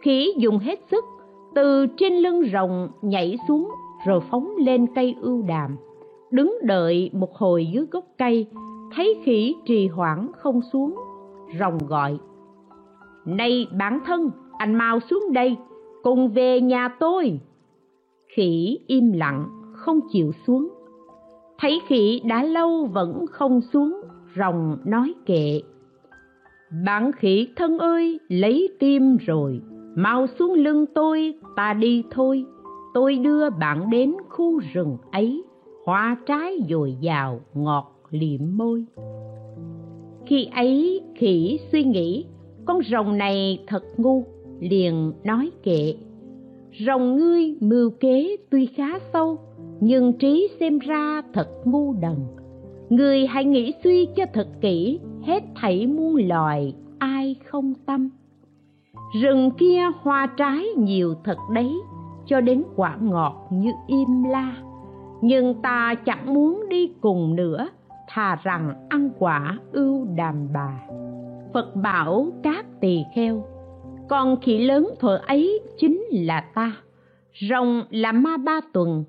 khỉ 0.02 0.34
dùng 0.38 0.58
hết 0.58 0.80
sức, 0.92 1.06
từ 1.56 1.88
trên 1.98 2.14
lưng 2.14 2.42
rồng 2.54 2.90
nhảy 3.02 3.38
xuống, 3.48 3.72
rồi 4.06 4.22
phóng 4.32 4.56
lên 4.58 4.86
cây 4.96 5.16
ưu 5.22 5.42
đàm 5.42 5.78
đứng 6.36 6.58
đợi 6.64 7.10
một 7.14 7.36
hồi 7.36 7.68
dưới 7.74 7.86
gốc 7.92 8.06
cây, 8.18 8.48
thấy 8.96 9.22
khỉ 9.24 9.56
trì 9.66 9.88
hoãn 9.88 10.32
không 10.38 10.62
xuống, 10.74 10.96
rồng 11.60 11.78
gọi, 11.88 12.18
này 13.26 13.68
bản 13.78 14.00
thân, 14.06 14.32
anh 14.58 14.76
mau 14.76 15.00
xuống 15.00 15.34
đây, 15.34 15.58
cùng 16.04 16.30
về 16.34 16.62
nhà 16.62 16.90
tôi. 17.00 17.40
Khỉ 18.36 18.80
im 18.88 19.12
lặng, 19.12 19.46
không 19.74 20.00
chịu 20.12 20.32
xuống. 20.48 20.70
Thấy 21.60 21.82
khỉ 21.88 22.22
đã 22.26 22.44
lâu 22.44 22.86
vẫn 22.86 23.26
không 23.32 23.62
xuống, 23.62 24.02
rồng 24.38 24.78
nói 24.86 25.14
kệ, 25.26 25.62
bạn 26.86 27.12
khỉ 27.12 27.48
thân 27.56 27.78
ơi, 27.78 28.20
lấy 28.28 28.70
tim 28.80 29.18
rồi, 29.18 29.62
mau 29.96 30.28
xuống 30.28 30.54
lưng 30.54 30.86
tôi, 30.96 31.34
ta 31.56 31.74
đi 31.74 32.04
thôi. 32.12 32.46
Tôi 32.94 33.16
đưa 33.16 33.50
bạn 33.50 33.90
đến 33.90 34.14
khu 34.30 34.60
rừng 34.74 34.98
ấy 35.12 35.44
hoa 35.86 36.18
trái 36.26 36.54
dồi 36.70 36.96
dào 37.02 37.40
ngọt 37.54 38.02
liệm 38.10 38.58
môi. 38.58 38.86
Khi 40.26 40.48
ấy, 40.56 41.02
khỉ 41.16 41.60
suy 41.72 41.84
nghĩ, 41.84 42.26
con 42.66 42.80
rồng 42.92 43.18
này 43.18 43.64
thật 43.68 43.84
ngu, 43.98 44.24
liền 44.60 45.14
nói 45.24 45.52
kệ. 45.64 45.96
Rồng 46.88 47.16
ngươi 47.16 47.56
mưu 47.62 47.90
kế 47.90 48.36
tuy 48.50 48.66
khá 48.66 49.00
sâu, 49.14 49.38
nhưng 49.80 50.14
trí 50.14 50.48
xem 50.60 50.80
ra 50.80 51.22
thật 51.34 51.48
ngu 51.66 51.94
đần. 51.94 52.16
Người 52.90 53.28
hãy 53.28 53.46
nghĩ 53.46 53.74
suy 53.84 54.06
cho 54.16 54.26
thật 54.34 54.48
kỹ, 54.62 55.00
hết 55.24 55.44
thảy 55.56 55.88
muôn 55.88 56.16
loài, 56.28 56.74
ai 57.00 57.36
không 57.46 57.74
tâm. 57.86 58.10
Rừng 59.22 59.52
kia 59.58 59.82
hoa 60.02 60.28
trái 60.38 60.66
nhiều 60.78 61.14
thật 61.24 61.38
đấy, 61.54 61.72
cho 62.26 62.42
đến 62.42 62.64
quả 62.76 62.98
ngọt 63.02 63.48
như 63.52 63.72
im 63.88 64.24
la 64.24 64.65
nhưng 65.22 65.62
ta 65.62 65.96
chẳng 66.06 66.34
muốn 66.34 66.70
đi 66.70 66.94
cùng 67.02 67.36
nữa, 67.36 67.68
thà 68.08 68.40
rằng 68.44 68.88
ăn 68.90 69.10
quả 69.20 69.58
ưu 69.72 70.06
đàm 70.16 70.48
bà. 70.54 70.80
Phật 71.54 71.76
bảo 71.76 72.28
các 72.44 72.66
tỳ 72.82 73.04
kheo, 73.16 73.44
con 74.10 74.42
khỉ 74.42 74.60
lớn 74.60 74.90
thuở 75.00 75.22
ấy 75.28 75.60
chính 75.78 76.04
là 76.12 76.42
ta, 76.56 76.72
rồng 77.50 77.84
là 77.90 78.12
ma 78.12 78.38
ba 78.38 78.60
tuần. 78.74 79.04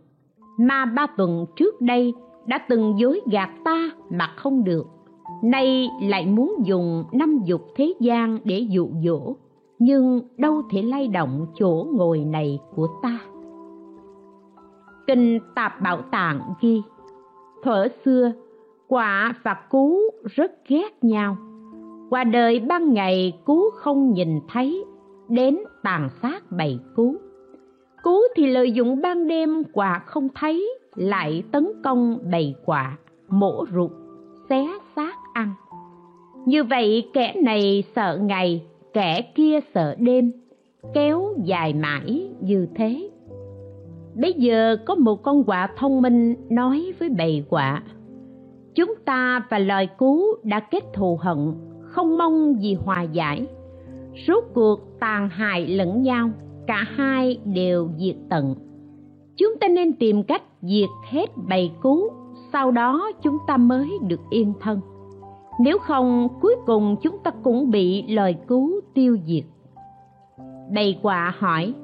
Ma 0.59 0.85
ba 0.85 1.07
tuần 1.16 1.47
trước 1.57 1.81
đây 1.81 2.14
đã 2.47 2.59
từng 2.69 2.99
dối 2.99 3.21
gạt 3.31 3.51
ta 3.64 3.90
mà 4.11 4.27
không 4.37 4.64
được. 4.64 4.87
Nay 5.42 5.88
lại 6.03 6.27
muốn 6.27 6.55
dùng 6.64 7.05
năm 7.12 7.38
dục 7.45 7.62
thế 7.77 7.95
gian 8.01 8.38
để 8.45 8.59
dụ 8.59 8.88
dỗ, 9.05 9.37
nhưng 9.79 10.21
đâu 10.38 10.62
thể 10.71 10.83
lay 10.83 11.09
động 11.09 11.47
chỗ 11.55 11.87
ngồi 11.92 12.19
này 12.19 12.59
của 12.75 12.88
ta 13.03 13.19
kinh 15.07 15.38
tạp 15.55 15.81
bảo 15.81 16.03
Tạng 16.03 16.40
ghi, 16.61 16.83
thuở 17.62 17.88
xưa, 18.05 18.33
quả 18.88 19.35
và 19.42 19.55
cú 19.71 20.01
rất 20.25 20.53
ghét 20.69 21.05
nhau. 21.05 21.37
Qua 22.11 22.25
đời 22.25 22.61
ban 22.61 22.92
ngày, 22.92 23.38
cú 23.45 23.71
không 23.75 24.12
nhìn 24.12 24.40
thấy, 24.49 24.85
đến 25.29 25.59
tàn 25.83 26.09
sát 26.23 26.42
bầy 26.51 26.79
cú. 26.97 27.16
Cú 28.03 28.21
thì 28.37 28.47
lợi 28.47 28.73
dụng 28.73 29.01
ban 29.03 29.29
đêm, 29.29 29.62
quả 29.73 29.99
không 29.99 30.29
thấy, 30.35 30.79
lại 30.95 31.42
tấn 31.53 31.69
công 31.85 32.19
bầy 32.31 32.55
quả, 32.64 32.97
mổ 33.29 33.64
ruột, 33.75 33.90
xé 34.49 34.66
xác 34.97 35.14
ăn. 35.33 35.55
Như 36.47 36.64
vậy, 36.64 37.11
kẻ 37.12 37.35
này 37.42 37.85
sợ 37.97 38.19
ngày, 38.23 38.66
kẻ 38.92 39.33
kia 39.35 39.61
sợ 39.75 39.95
đêm, 39.99 40.33
kéo 40.95 41.35
dài 41.45 41.73
mãi 41.73 42.31
như 42.40 42.69
thế 42.75 43.11
bây 44.20 44.33
giờ 44.33 44.76
có 44.87 44.94
một 44.94 45.22
con 45.22 45.44
quạ 45.44 45.68
thông 45.76 46.02
minh 46.02 46.35
nói 46.50 46.92
với 46.98 47.09
bầy 47.09 47.44
quạ, 47.48 47.83
chúng 48.74 48.94
ta 49.05 49.46
và 49.50 49.59
loài 49.59 49.87
cú 49.87 50.22
đã 50.42 50.61
kết 50.61 50.85
thù 50.94 51.18
hận, 51.20 51.52
không 51.83 52.18
mong 52.18 52.62
gì 52.62 52.74
hòa 52.74 53.02
giải. 53.02 53.46
Rốt 54.26 54.44
cuộc 54.55 54.81
tàn 55.00 55.29
hại 55.29 55.66
lẫn 55.66 56.02
nhau, 56.02 56.31
cả 56.66 56.85
hai 56.96 57.38
đều 57.44 57.88
diệt 57.98 58.16
tận. 58.31 58.55
Chúng 59.37 59.59
ta 59.61 59.68
nên 59.68 59.92
tìm 59.92 60.22
cách 60.22 60.42
diệt 60.62 60.88
hết 61.11 61.26
bầy 61.48 61.70
cú, 61.83 62.09
sau 62.52 62.70
đó 62.70 63.12
chúng 63.22 63.38
ta 63.46 63.57
mới 63.57 63.90
được 64.09 64.20
yên 64.31 64.52
thân. 64.61 64.81
Nếu 65.61 65.79
không, 65.79 66.29
cuối 66.40 66.57
cùng 66.66 66.96
chúng 67.02 67.18
ta 67.18 67.31
cũng 67.42 67.70
bị 67.70 68.05
loài 68.09 68.35
cú 68.48 68.81
tiêu 68.94 69.18
diệt. 69.26 69.44
Bầy 70.74 70.98
quạ 71.02 71.35
hỏi 71.38 71.74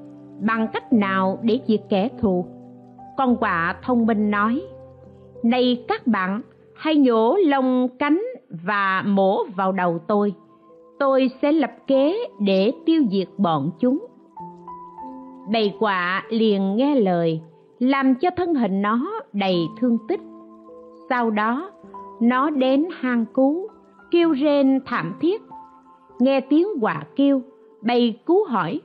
bằng 0.40 0.68
cách 0.73 0.92
nào 0.92 1.38
để 1.42 1.61
diệt 1.66 1.81
kẻ 1.88 2.09
thù? 2.21 2.47
Con 3.16 3.37
quạ 3.37 3.77
thông 3.83 4.07
minh 4.07 4.31
nói, 4.31 4.62
này 5.42 5.85
các 5.88 6.07
bạn, 6.07 6.40
hãy 6.75 6.97
nhổ 6.97 7.37
lông 7.47 7.88
cánh 7.99 8.23
và 8.64 9.03
mổ 9.07 9.45
vào 9.57 9.73
đầu 9.73 9.99
tôi. 9.99 10.35
Tôi 10.99 11.31
sẽ 11.42 11.53
lập 11.53 11.73
kế 11.87 12.18
để 12.40 12.73
tiêu 12.87 13.03
diệt 13.11 13.29
bọn 13.38 13.71
chúng. 13.81 14.07
Bầy 15.53 15.75
quạ 15.79 16.25
liền 16.29 16.77
nghe 16.77 16.95
lời, 16.95 17.40
làm 17.79 18.14
cho 18.14 18.31
thân 18.37 18.55
hình 18.55 18.83
nó 18.83 19.21
đầy 19.33 19.57
thương 19.81 19.99
tích. 20.09 20.21
Sau 21.09 21.31
đó, 21.31 21.71
nó 22.21 22.51
đến 22.51 22.87
hang 23.01 23.25
cú, 23.33 23.68
kêu 24.11 24.33
rên 24.33 24.81
thảm 24.87 25.14
thiết. 25.21 25.42
Nghe 26.18 26.40
tiếng 26.40 26.66
quạ 26.81 27.03
kêu, 27.16 27.42
bầy 27.83 28.18
cú 28.25 28.45
hỏi 28.49 28.81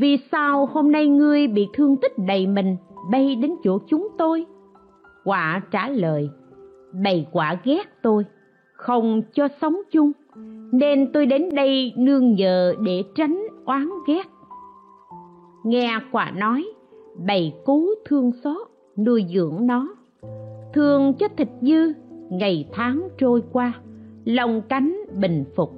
vì 0.00 0.18
sao 0.32 0.66
hôm 0.66 0.92
nay 0.92 1.08
ngươi 1.08 1.46
bị 1.46 1.68
thương 1.72 1.96
tích 1.96 2.12
đầy 2.18 2.46
mình, 2.46 2.76
bay 3.10 3.36
đến 3.36 3.54
chỗ 3.64 3.78
chúng 3.86 4.08
tôi? 4.18 4.46
Quả 5.24 5.62
trả 5.70 5.88
lời 5.88 6.30
bầy 7.04 7.26
quả 7.32 7.56
ghét 7.64 7.82
tôi, 8.02 8.24
không 8.72 9.22
cho 9.32 9.48
sống 9.60 9.76
chung, 9.90 10.12
nên 10.72 11.12
tôi 11.12 11.26
đến 11.26 11.48
đây 11.54 11.92
nương 11.96 12.34
nhờ 12.34 12.74
để 12.84 13.02
tránh 13.14 13.46
oán 13.64 13.88
ghét. 14.06 14.26
Nghe 15.64 15.98
quả 16.12 16.30
nói 16.30 16.66
bầy 17.26 17.52
cú 17.64 17.86
thương 18.04 18.32
xót, 18.44 18.68
nuôi 18.96 19.24
dưỡng 19.34 19.66
nó. 19.66 19.88
Thương 20.74 21.14
cho 21.14 21.28
thịt 21.36 21.48
dư, 21.60 21.92
ngày 22.30 22.68
tháng 22.72 23.08
trôi 23.18 23.42
qua, 23.52 23.72
lòng 24.24 24.62
cánh 24.68 24.96
bình 25.20 25.44
phục. 25.56 25.72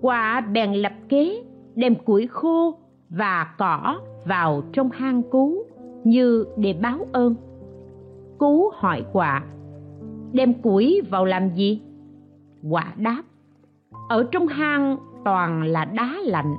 Quả 0.00 0.40
bèn 0.40 0.72
lập 0.72 0.92
kế, 1.08 1.42
đem 1.74 1.94
củi 1.94 2.26
khô 2.26 2.81
và 3.16 3.46
cỏ 3.58 4.00
vào 4.24 4.62
trong 4.72 4.90
hang 4.90 5.22
cú 5.22 5.64
như 6.04 6.44
để 6.56 6.72
báo 6.82 6.98
ơn. 7.12 7.34
Cú 8.38 8.70
hỏi 8.74 9.04
quả, 9.12 9.42
đem 10.32 10.54
củi 10.54 11.00
vào 11.10 11.24
làm 11.24 11.54
gì? 11.54 11.80
Quả 12.70 12.92
đáp, 12.96 13.22
ở 14.08 14.24
trong 14.32 14.46
hang 14.46 14.96
toàn 15.24 15.62
là 15.62 15.84
đá 15.84 16.16
lạnh, 16.24 16.54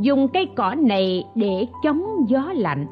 dùng 0.00 0.28
cây 0.28 0.48
cỏ 0.56 0.74
này 0.74 1.24
để 1.34 1.66
chống 1.82 2.04
gió 2.28 2.52
lạnh. 2.54 2.86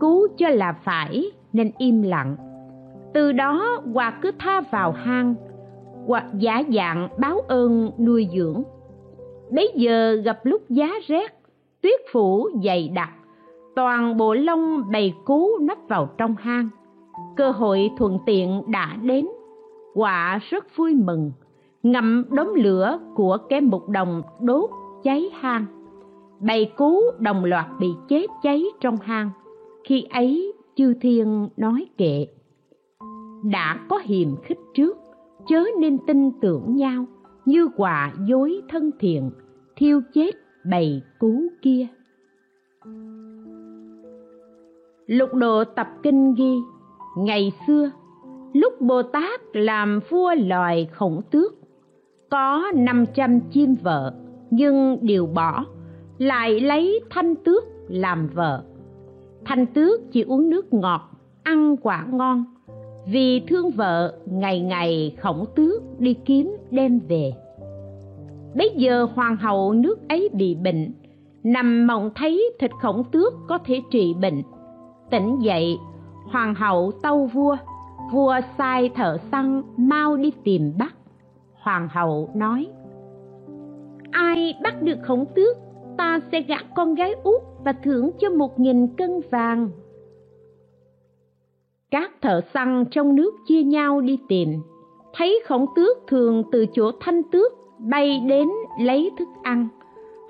Cứu 0.00 0.28
cho 0.36 0.48
là 0.48 0.72
phải 0.72 1.30
nên 1.52 1.70
im 1.78 2.02
lặng. 2.02 2.36
Từ 3.14 3.32
đó 3.32 3.82
quả 3.94 4.18
cứ 4.22 4.30
tha 4.38 4.60
vào 4.60 4.92
hang 4.92 5.34
hoặc 6.06 6.24
giả 6.34 6.62
dạng 6.74 7.08
báo 7.18 7.40
ơn 7.48 7.90
nuôi 7.98 8.28
dưỡng. 8.34 8.62
Bấy 9.50 9.72
giờ 9.74 10.14
gặp 10.14 10.40
lúc 10.44 10.62
giá 10.68 10.88
rét 11.06 11.39
tuyết 11.82 12.00
phủ 12.12 12.48
dày 12.64 12.88
đặc, 12.88 13.10
toàn 13.76 14.16
bộ 14.16 14.34
lông 14.34 14.82
bầy 14.92 15.14
cú 15.24 15.58
nấp 15.60 15.78
vào 15.88 16.10
trong 16.18 16.36
hang. 16.38 16.68
Cơ 17.36 17.50
hội 17.50 17.90
thuận 17.98 18.18
tiện 18.26 18.62
đã 18.66 18.96
đến. 19.02 19.28
Quả 19.94 20.40
rất 20.50 20.76
vui 20.76 20.94
mừng, 20.94 21.32
ngậm 21.82 22.24
đốm 22.30 22.54
lửa 22.54 22.98
của 23.14 23.38
cái 23.48 23.60
mục 23.60 23.88
đồng 23.88 24.22
đốt 24.40 24.70
cháy 25.02 25.30
hang. 25.40 25.66
Bầy 26.40 26.64
cú 26.76 27.00
đồng 27.18 27.44
loạt 27.44 27.66
bị 27.80 27.88
chết 28.08 28.26
cháy 28.42 28.64
trong 28.80 28.96
hang. 28.96 29.30
Khi 29.84 30.06
ấy, 30.10 30.52
chư 30.74 30.94
thiên 31.00 31.48
nói 31.56 31.86
kệ, 31.96 32.26
đã 33.44 33.80
có 33.88 34.00
hiềm 34.04 34.28
khích 34.42 34.58
trước, 34.74 34.98
chớ 35.46 35.64
nên 35.80 35.98
tin 36.06 36.32
tưởng 36.40 36.76
nhau. 36.76 37.04
Như 37.44 37.68
quả 37.76 38.12
dối 38.28 38.60
thân 38.68 38.90
thiện, 39.00 39.30
thiêu 39.76 40.00
chết 40.14 40.30
bầy 40.64 41.02
cú 41.18 41.42
kia. 41.62 41.86
Lục 45.06 45.34
độ 45.34 45.64
tập 45.64 45.88
kinh 46.02 46.34
ghi, 46.34 46.54
ngày 47.16 47.52
xưa, 47.66 47.90
lúc 48.52 48.80
bồ 48.80 49.02
tát 49.02 49.40
làm 49.52 50.00
vua 50.10 50.34
loài 50.34 50.88
khổng 50.92 51.20
tước, 51.30 51.54
có 52.30 52.62
năm 52.74 53.04
trăm 53.14 53.40
chim 53.40 53.74
vợ, 53.82 54.14
nhưng 54.50 54.98
đều 55.02 55.26
bỏ, 55.26 55.64
lại 56.18 56.60
lấy 56.60 57.00
thanh 57.10 57.34
tước 57.36 57.64
làm 57.88 58.28
vợ. 58.34 58.64
Thanh 59.44 59.66
tước 59.66 60.00
chỉ 60.12 60.22
uống 60.22 60.50
nước 60.50 60.74
ngọt, 60.74 61.00
ăn 61.42 61.76
quả 61.76 62.06
ngon, 62.12 62.44
vì 63.06 63.40
thương 63.48 63.70
vợ 63.70 64.18
ngày 64.26 64.60
ngày 64.60 65.16
khổng 65.20 65.44
tước 65.56 65.82
đi 65.98 66.14
kiếm 66.14 66.56
đem 66.70 67.00
về 67.08 67.32
bấy 68.54 68.70
giờ 68.76 69.06
hoàng 69.14 69.36
hậu 69.36 69.72
nước 69.72 70.08
ấy 70.08 70.28
bị 70.32 70.54
bệnh. 70.54 70.92
Nằm 71.42 71.86
mộng 71.86 72.10
thấy 72.14 72.52
thịt 72.58 72.70
khổng 72.82 73.04
tước 73.12 73.32
có 73.48 73.58
thể 73.58 73.82
trị 73.90 74.14
bệnh. 74.20 74.42
Tỉnh 75.10 75.38
dậy, 75.42 75.78
hoàng 76.32 76.54
hậu 76.54 76.92
tâu 77.02 77.26
vua. 77.26 77.56
Vua 78.12 78.34
sai 78.58 78.90
thợ 78.94 79.18
săn 79.32 79.62
mau 79.76 80.16
đi 80.16 80.32
tìm 80.44 80.72
bắt. 80.78 80.94
Hoàng 81.54 81.88
hậu 81.92 82.30
nói, 82.34 82.66
ai 84.10 84.54
bắt 84.62 84.82
được 84.82 84.98
khổng 85.02 85.24
tước, 85.34 85.56
ta 85.96 86.20
sẽ 86.32 86.40
gả 86.40 86.56
con 86.76 86.94
gái 86.94 87.14
út 87.22 87.42
và 87.64 87.72
thưởng 87.72 88.10
cho 88.18 88.30
một 88.30 88.60
nghìn 88.60 88.86
cân 88.96 89.10
vàng. 89.30 89.70
Các 91.90 92.10
thợ 92.22 92.40
săn 92.54 92.84
trong 92.90 93.14
nước 93.14 93.34
chia 93.46 93.62
nhau 93.62 94.00
đi 94.00 94.18
tìm. 94.28 94.62
Thấy 95.14 95.42
khổng 95.46 95.66
tước 95.76 95.98
thường 96.06 96.42
từ 96.52 96.66
chỗ 96.72 96.90
thanh 97.00 97.22
tước 97.22 97.52
bay 97.88 98.22
đến 98.28 98.48
lấy 98.80 99.10
thức 99.18 99.28
ăn. 99.42 99.68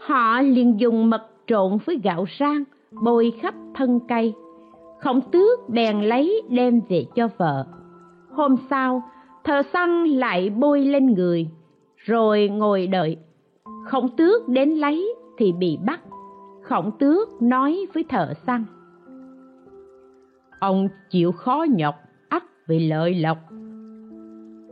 Họ 0.00 0.40
liền 0.40 0.80
dùng 0.80 1.10
mật 1.10 1.22
trộn 1.46 1.78
với 1.84 2.00
gạo 2.04 2.24
rang, 2.38 2.64
bôi 3.04 3.32
khắp 3.42 3.54
thân 3.74 4.00
cây. 4.08 4.34
Khổng 5.00 5.20
tước 5.20 5.68
bèn 5.68 6.00
lấy 6.00 6.42
đem 6.48 6.80
về 6.88 7.04
cho 7.14 7.28
vợ. 7.36 7.66
Hôm 8.30 8.56
sau, 8.70 9.02
thợ 9.44 9.62
săn 9.72 10.04
lại 10.04 10.50
bôi 10.50 10.80
lên 10.80 11.06
người, 11.06 11.48
rồi 11.96 12.48
ngồi 12.48 12.86
đợi. 12.86 13.16
Khổng 13.84 14.08
tước 14.16 14.48
đến 14.48 14.70
lấy 14.70 15.14
thì 15.38 15.52
bị 15.52 15.78
bắt. 15.86 16.00
Khổng 16.62 16.90
tước 16.98 17.42
nói 17.42 17.86
với 17.94 18.04
thợ 18.08 18.32
săn, 18.46 18.64
ông 20.60 20.88
chịu 21.10 21.32
khó 21.32 21.66
nhọc, 21.70 21.94
ắt 22.28 22.42
vì 22.66 22.88
lợi 22.88 23.14
lộc 23.14 23.38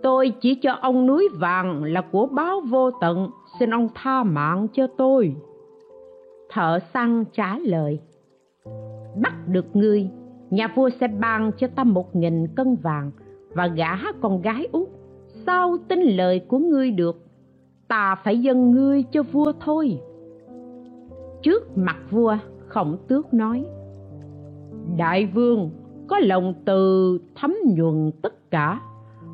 tôi 0.02 0.32
chỉ 0.40 0.54
cho 0.54 0.72
ông 0.72 1.06
núi 1.06 1.28
vàng 1.38 1.84
là 1.84 2.00
của 2.00 2.26
báo 2.26 2.60
vô 2.60 2.90
tận, 3.00 3.30
xin 3.58 3.74
ông 3.74 3.88
tha 3.94 4.22
mạng 4.22 4.66
cho 4.72 4.86
tôi. 4.86 5.36
Thợ 6.50 6.78
săn 6.94 7.24
trả 7.32 7.58
lời, 7.58 8.00
bắt 9.22 9.34
được 9.48 9.76
ngươi 9.76 10.10
nhà 10.50 10.72
vua 10.74 10.90
sẽ 11.00 11.08
ban 11.08 11.52
cho 11.58 11.66
ta 11.66 11.84
một 11.84 12.16
nghìn 12.16 12.46
cân 12.56 12.76
vàng 12.76 13.10
và 13.54 13.66
gả 13.66 13.96
con 14.20 14.42
gái 14.42 14.68
út. 14.72 14.88
Sao 15.46 15.76
tin 15.88 16.00
lời 16.00 16.40
của 16.48 16.58
ngươi 16.58 16.90
được? 16.90 17.24
Ta 17.88 18.14
phải 18.24 18.38
dâng 18.38 18.70
ngươi 18.70 19.02
cho 19.02 19.22
vua 19.22 19.52
thôi. 19.60 20.00
Trước 21.42 21.78
mặt 21.78 21.96
vua, 22.10 22.36
khổng 22.68 22.96
tước 23.08 23.34
nói, 23.34 23.66
đại 24.96 25.26
vương, 25.26 25.70
có 26.08 26.18
lòng 26.18 26.54
từ 26.64 27.18
thấm 27.34 27.54
nhuần 27.64 28.10
tất 28.22 28.50
cả 28.50 28.80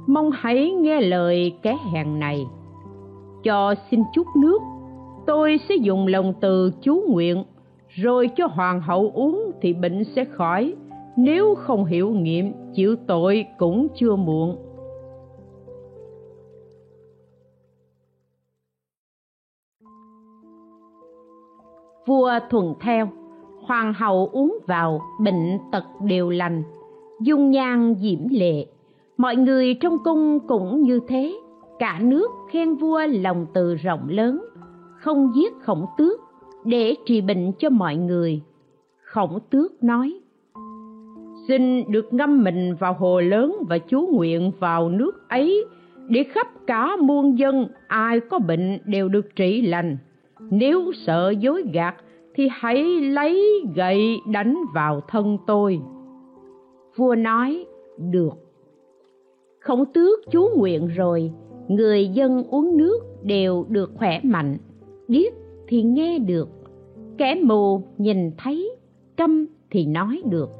mong 0.07 0.31
hãy 0.31 0.71
nghe 0.71 1.01
lời 1.01 1.57
kẻ 1.62 1.77
hèn 1.93 2.19
này. 2.19 2.47
Cho 3.45 3.75
xin 3.90 4.03
chút 4.14 4.27
nước, 4.37 4.59
tôi 5.27 5.61
sẽ 5.69 5.75
dùng 5.75 6.07
lòng 6.07 6.35
từ 6.40 6.73
chú 6.83 7.03
nguyện, 7.09 7.45
rồi 7.88 8.31
cho 8.37 8.47
hoàng 8.47 8.81
hậu 8.81 9.11
uống 9.14 9.51
thì 9.61 9.73
bệnh 9.73 10.05
sẽ 10.17 10.25
khỏi, 10.25 10.75
nếu 11.17 11.55
không 11.55 11.85
hiểu 11.85 12.11
nghiệm 12.11 12.53
chịu 12.75 12.97
tội 13.07 13.47
cũng 13.59 13.87
chưa 13.95 14.17
muộn. 14.17 14.57
Vua 22.07 22.31
thuần 22.51 22.75
theo, 22.81 23.09
hoàng 23.62 23.93
hậu 23.93 24.29
uống 24.33 24.59
vào, 24.67 25.01
bệnh 25.21 25.59
tật 25.73 25.85
đều 26.01 26.31
lành, 26.31 26.62
dung 27.21 27.51
nhan 27.51 27.95
diễm 28.01 28.29
lệ 28.31 28.67
mọi 29.16 29.37
người 29.37 29.74
trong 29.74 29.98
cung 30.05 30.40
cũng 30.40 30.83
như 30.83 31.00
thế. 31.09 31.35
Cả 31.79 31.98
nước 32.03 32.31
khen 32.50 32.74
vua 32.74 33.00
lòng 33.07 33.46
từ 33.55 33.74
rộng 33.74 34.09
lớn, 34.09 34.44
không 35.00 35.33
giết 35.35 35.53
khổng 35.61 35.87
tước 35.98 36.20
để 36.64 36.94
trị 37.07 37.20
bệnh 37.20 37.53
cho 37.59 37.70
mọi 37.70 37.96
người. 37.96 38.42
Khổng 39.03 39.38
tước 39.50 39.85
nói, 39.85 40.20
xin 41.48 41.92
được 41.92 42.14
ngâm 42.14 42.44
mình 42.44 42.74
vào 42.79 42.94
hồ 42.98 43.20
lớn 43.20 43.57
và 43.68 43.79
chú 43.79 44.09
nguyện 44.12 44.53
vào 44.61 44.88
nước 44.88 45.29
ấy 45.29 45.64
để 46.09 46.24
khắp 46.24 46.46
cả 46.66 46.96
muôn 46.96 47.38
dân 47.38 47.66
ai 47.88 48.20
có 48.20 48.38
bệnh 48.38 48.79
đều 48.85 49.09
được 49.09 49.37
trị 49.37 49.62
lành. 49.62 49.96
Nếu 50.40 50.92
sợ 51.07 51.35
dối 51.40 51.64
gạt 51.72 51.94
thì 52.35 52.48
hãy 52.53 52.85
lấy 53.00 53.64
gậy 53.74 54.18
đánh 54.33 54.59
vào 54.74 55.00
thân 55.09 55.38
tôi. 55.46 55.81
Vua 56.96 57.14
nói, 57.14 57.66
được 57.98 58.43
khổng 59.64 59.85
tước 59.87 60.18
chú 60.31 60.48
nguyện 60.57 60.88
rồi, 60.88 61.33
người 61.68 62.09
dân 62.09 62.44
uống 62.50 62.77
nước 62.77 62.98
đều 63.22 63.64
được 63.68 63.90
khỏe 63.98 64.20
mạnh. 64.22 64.57
Điếc 65.09 65.33
thì 65.68 65.83
nghe 65.83 66.18
được, 66.18 66.48
kẻ 67.18 67.35
mù 67.44 67.83
nhìn 67.98 68.31
thấy, 68.38 68.77
câm 69.16 69.46
thì 69.70 69.87
nói 69.87 70.22
được 70.24 70.50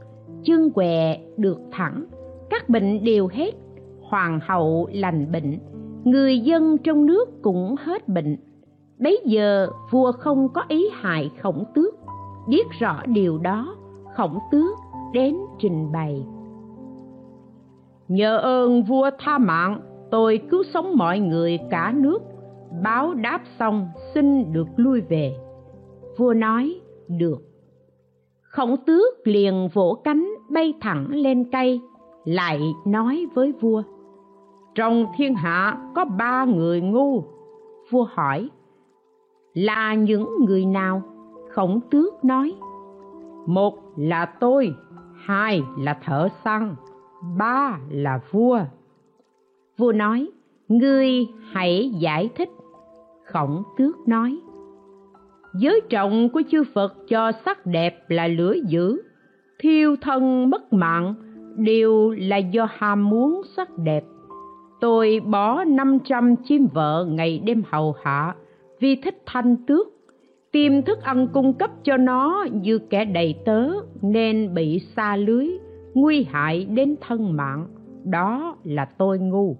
chân 0.45 0.71
què 0.71 1.19
được 1.37 1.61
thẳng. 1.73 2.05
Các 2.51 2.69
bệnh 2.69 3.05
đều 3.05 3.29
hết, 3.33 3.55
hoàng 4.01 4.41
hậu 4.43 4.89
lành 4.93 5.33
bệnh, 5.33 5.59
người 6.05 6.39
dân 6.39 6.79
trong 6.79 7.07
nước 7.07 7.43
cũng 7.43 7.75
hết 7.79 8.09
bệnh. 8.09 8.37
Bấy 8.99 9.21
giờ 9.25 9.69
vua 9.91 10.13
không 10.13 10.49
có 10.49 10.63
ý 10.69 10.89
hại 10.93 11.31
khổng 11.43 11.65
tước. 11.75 11.95
Biết 12.49 12.67
rõ 12.81 13.03
điều 13.07 13.39
đó, 13.39 13.77
khổng 14.17 14.39
tước 14.53 14.79
đến 15.13 15.37
trình 15.59 15.93
bày 15.93 16.25
nhờ 18.09 18.39
ơn 18.39 18.83
vua 18.83 19.11
tha 19.19 19.39
mạng, 19.39 19.81
tôi 20.11 20.41
cứu 20.51 20.63
sống 20.75 20.97
mọi 20.97 21.19
người 21.19 21.59
cả 21.71 21.93
nước. 21.97 22.19
Báo 22.83 23.15
đáp 23.15 23.41
xong, 23.59 23.89
xin 24.15 24.53
được 24.53 24.67
lui 24.77 25.01
về. 25.01 25.37
Vua 26.17 26.35
nói, 26.35 26.81
được. 27.09 27.39
Khổng 28.43 28.77
tước 28.87 29.27
liền 29.27 29.69
vỗ 29.75 30.01
cánh 30.05 30.29
bay 30.51 30.75
thẳng 30.81 31.07
lên 31.11 31.51
cây, 31.53 31.81
lại 32.25 32.61
nói 32.87 33.27
với 33.35 33.53
vua, 33.61 33.83
trong 34.75 35.07
thiên 35.17 35.35
hạ 35.35 35.79
có 35.95 36.05
ba 36.05 36.45
người 36.45 36.81
ngu. 36.81 37.25
Vua 37.91 38.07
hỏi, 38.11 38.51
là 39.55 39.95
những 39.95 40.29
người 40.47 40.67
nào? 40.67 41.03
Khổng 41.51 41.81
tước 41.91 42.25
nói, 42.25 42.55
một 43.47 43.75
là 43.97 44.27
tôi, 44.27 44.75
hai 45.17 45.63
là 45.79 45.99
thợ 46.05 46.29
săn 46.45 46.75
ba 47.39 47.79
là 47.91 48.21
vua. 48.31 48.61
Vua 49.79 49.93
nói, 49.93 50.29
ngươi 50.69 51.27
hãy 51.53 51.91
giải 51.99 52.29
thích. 52.37 52.49
Khổng 53.25 53.63
tước 53.79 54.09
nói, 54.09 54.41
giới 55.55 55.81
trọng 55.89 56.29
của 56.29 56.43
chư 56.51 56.65
phật 56.75 56.95
cho 57.09 57.33
sắc 57.45 57.67
đẹp 57.67 58.11
là 58.11 58.29
lửa 58.29 58.55
dữ, 58.67 59.03
thiêu 59.59 59.97
thân 60.01 60.51
mất 60.51 60.73
mạng 60.73 61.15
đều 61.57 62.11
là 62.11 62.37
do 62.37 62.69
ham 62.71 63.11
muốn 63.11 63.43
sắc 63.57 63.79
đẹp. 63.79 64.05
Tôi 64.81 65.21
bỏ 65.25 65.65
năm 65.65 65.99
trăm 66.05 66.37
chim 66.37 66.67
vợ 66.73 67.07
ngày 67.11 67.39
đêm 67.45 67.63
hầu 67.71 67.95
hạ 68.03 68.35
vì 68.81 68.97
thích 68.97 69.23
thanh 69.27 69.57
tước. 69.67 69.87
Tìm 70.53 70.83
thức 70.83 71.03
ăn 71.03 71.29
cung 71.33 71.53
cấp 71.53 71.71
cho 71.85 71.97
nó 71.97 72.47
như 72.53 72.79
kẻ 72.79 73.05
đầy 73.05 73.35
tớ 73.45 73.71
nên 74.03 74.55
bị 74.55 74.79
xa 74.97 75.17
lưới 75.17 75.49
nguy 75.95 76.27
hại 76.31 76.65
đến 76.65 76.95
thân 77.01 77.37
mạng, 77.37 77.67
đó 78.05 78.57
là 78.65 78.85
tôi 78.85 79.19
ngu. 79.19 79.57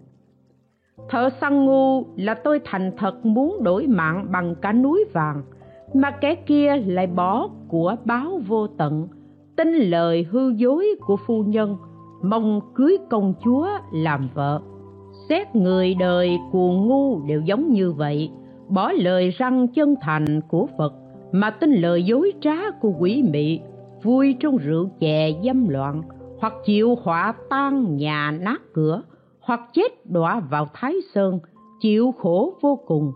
Thợ 1.09 1.31
săn 1.41 1.65
ngu 1.65 2.05
là 2.17 2.35
tôi 2.35 2.61
thành 2.65 2.91
thật 2.97 3.27
muốn 3.27 3.63
đổi 3.63 3.87
mạng 3.87 4.27
bằng 4.33 4.55
cả 4.55 4.73
núi 4.73 5.05
vàng, 5.13 5.43
mà 5.95 6.11
kẻ 6.11 6.35
kia 6.35 6.77
lại 6.87 7.07
bỏ 7.07 7.49
của 7.69 7.97
báo 8.05 8.41
vô 8.47 8.67
tận, 8.67 9.09
tin 9.57 9.69
lời 9.75 10.27
hư 10.31 10.51
dối 10.51 10.87
của 11.07 11.17
phu 11.27 11.43
nhân, 11.43 11.77
mong 12.23 12.61
cưới 12.75 12.99
công 13.11 13.35
chúa 13.45 13.69
làm 13.93 14.29
vợ. 14.35 14.61
Xét 15.29 15.57
người 15.57 15.95
đời 15.95 16.39
cuồng 16.53 16.89
ngu 16.89 17.21
đều 17.27 17.41
giống 17.41 17.73
như 17.73 17.93
vậy, 17.93 18.31
bỏ 18.69 18.93
lời 18.93 19.31
răng 19.31 19.69
chân 19.69 19.95
thành 20.01 20.41
của 20.49 20.67
phật, 20.79 20.95
mà 21.33 21.51
tin 21.51 21.71
lời 21.71 22.05
dối 22.05 22.33
trá 22.41 22.71
của 22.81 22.93
quỷ 22.99 23.25
mị, 23.33 23.61
vui 24.03 24.37
trong 24.41 24.57
rượu 24.57 24.89
chè 25.01 25.33
dâm 25.45 25.69
loạn 25.69 26.03
hoặc 26.45 26.55
chịu 26.65 26.99
họa 27.03 27.35
tan 27.49 27.97
nhà 27.97 28.31
nát 28.41 28.63
cửa, 28.73 29.03
hoặc 29.41 29.61
chết 29.73 30.07
đọa 30.07 30.41
vào 30.41 30.69
thái 30.75 30.95
sơn, 31.15 31.39
chịu 31.81 32.15
khổ 32.19 32.55
vô 32.61 32.79
cùng. 32.87 33.13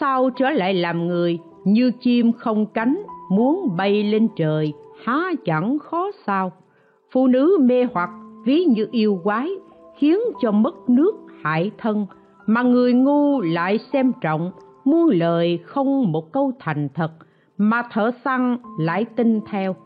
Sau 0.00 0.30
trở 0.30 0.50
lại 0.50 0.74
làm 0.74 1.06
người 1.06 1.38
như 1.64 1.92
chim 2.00 2.32
không 2.32 2.66
cánh 2.66 3.02
muốn 3.30 3.76
bay 3.76 4.04
lên 4.04 4.28
trời, 4.36 4.72
há 5.04 5.30
chẳng 5.44 5.78
khó 5.78 6.10
sao? 6.26 6.52
Phụ 7.12 7.26
nữ 7.26 7.58
mê 7.60 7.84
hoặc, 7.84 8.10
ví 8.44 8.64
như 8.64 8.88
yêu 8.90 9.20
quái, 9.24 9.50
khiến 9.96 10.18
cho 10.40 10.50
mất 10.50 10.74
nước 10.88 11.14
hại 11.42 11.70
thân. 11.78 12.06
Mà 12.46 12.62
người 12.62 12.92
ngu 12.92 13.40
lại 13.40 13.78
xem 13.92 14.12
trọng, 14.20 14.50
muôn 14.84 15.08
lời 15.08 15.58
không 15.64 16.12
một 16.12 16.32
câu 16.32 16.52
thành 16.58 16.88
thật, 16.94 17.12
mà 17.58 17.82
thở 17.92 18.10
săn 18.24 18.56
lại 18.78 19.04
tin 19.04 19.40
theo. 19.46 19.76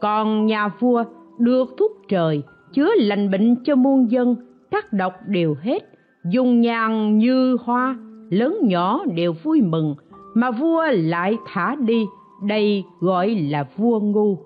Còn 0.00 0.46
nhà 0.46 0.68
vua 0.68 1.04
được 1.38 1.74
thuốc 1.78 1.92
trời, 2.08 2.42
chứa 2.72 2.88
lành 2.96 3.30
bệnh 3.30 3.56
cho 3.64 3.74
muôn 3.74 4.10
dân, 4.10 4.36
các 4.70 4.92
độc 4.92 5.12
đều 5.26 5.56
hết. 5.62 5.82
Dùng 6.24 6.60
nhàn 6.60 7.18
như 7.18 7.56
hoa, 7.60 7.98
lớn 8.30 8.58
nhỏ 8.62 9.04
đều 9.14 9.32
vui 9.42 9.62
mừng, 9.62 9.94
mà 10.34 10.50
vua 10.50 10.84
lại 10.92 11.36
thả 11.46 11.74
đi. 11.74 12.06
Đây 12.46 12.84
gọi 13.00 13.34
là 13.50 13.68
vua 13.76 14.00
ngu. 14.00 14.38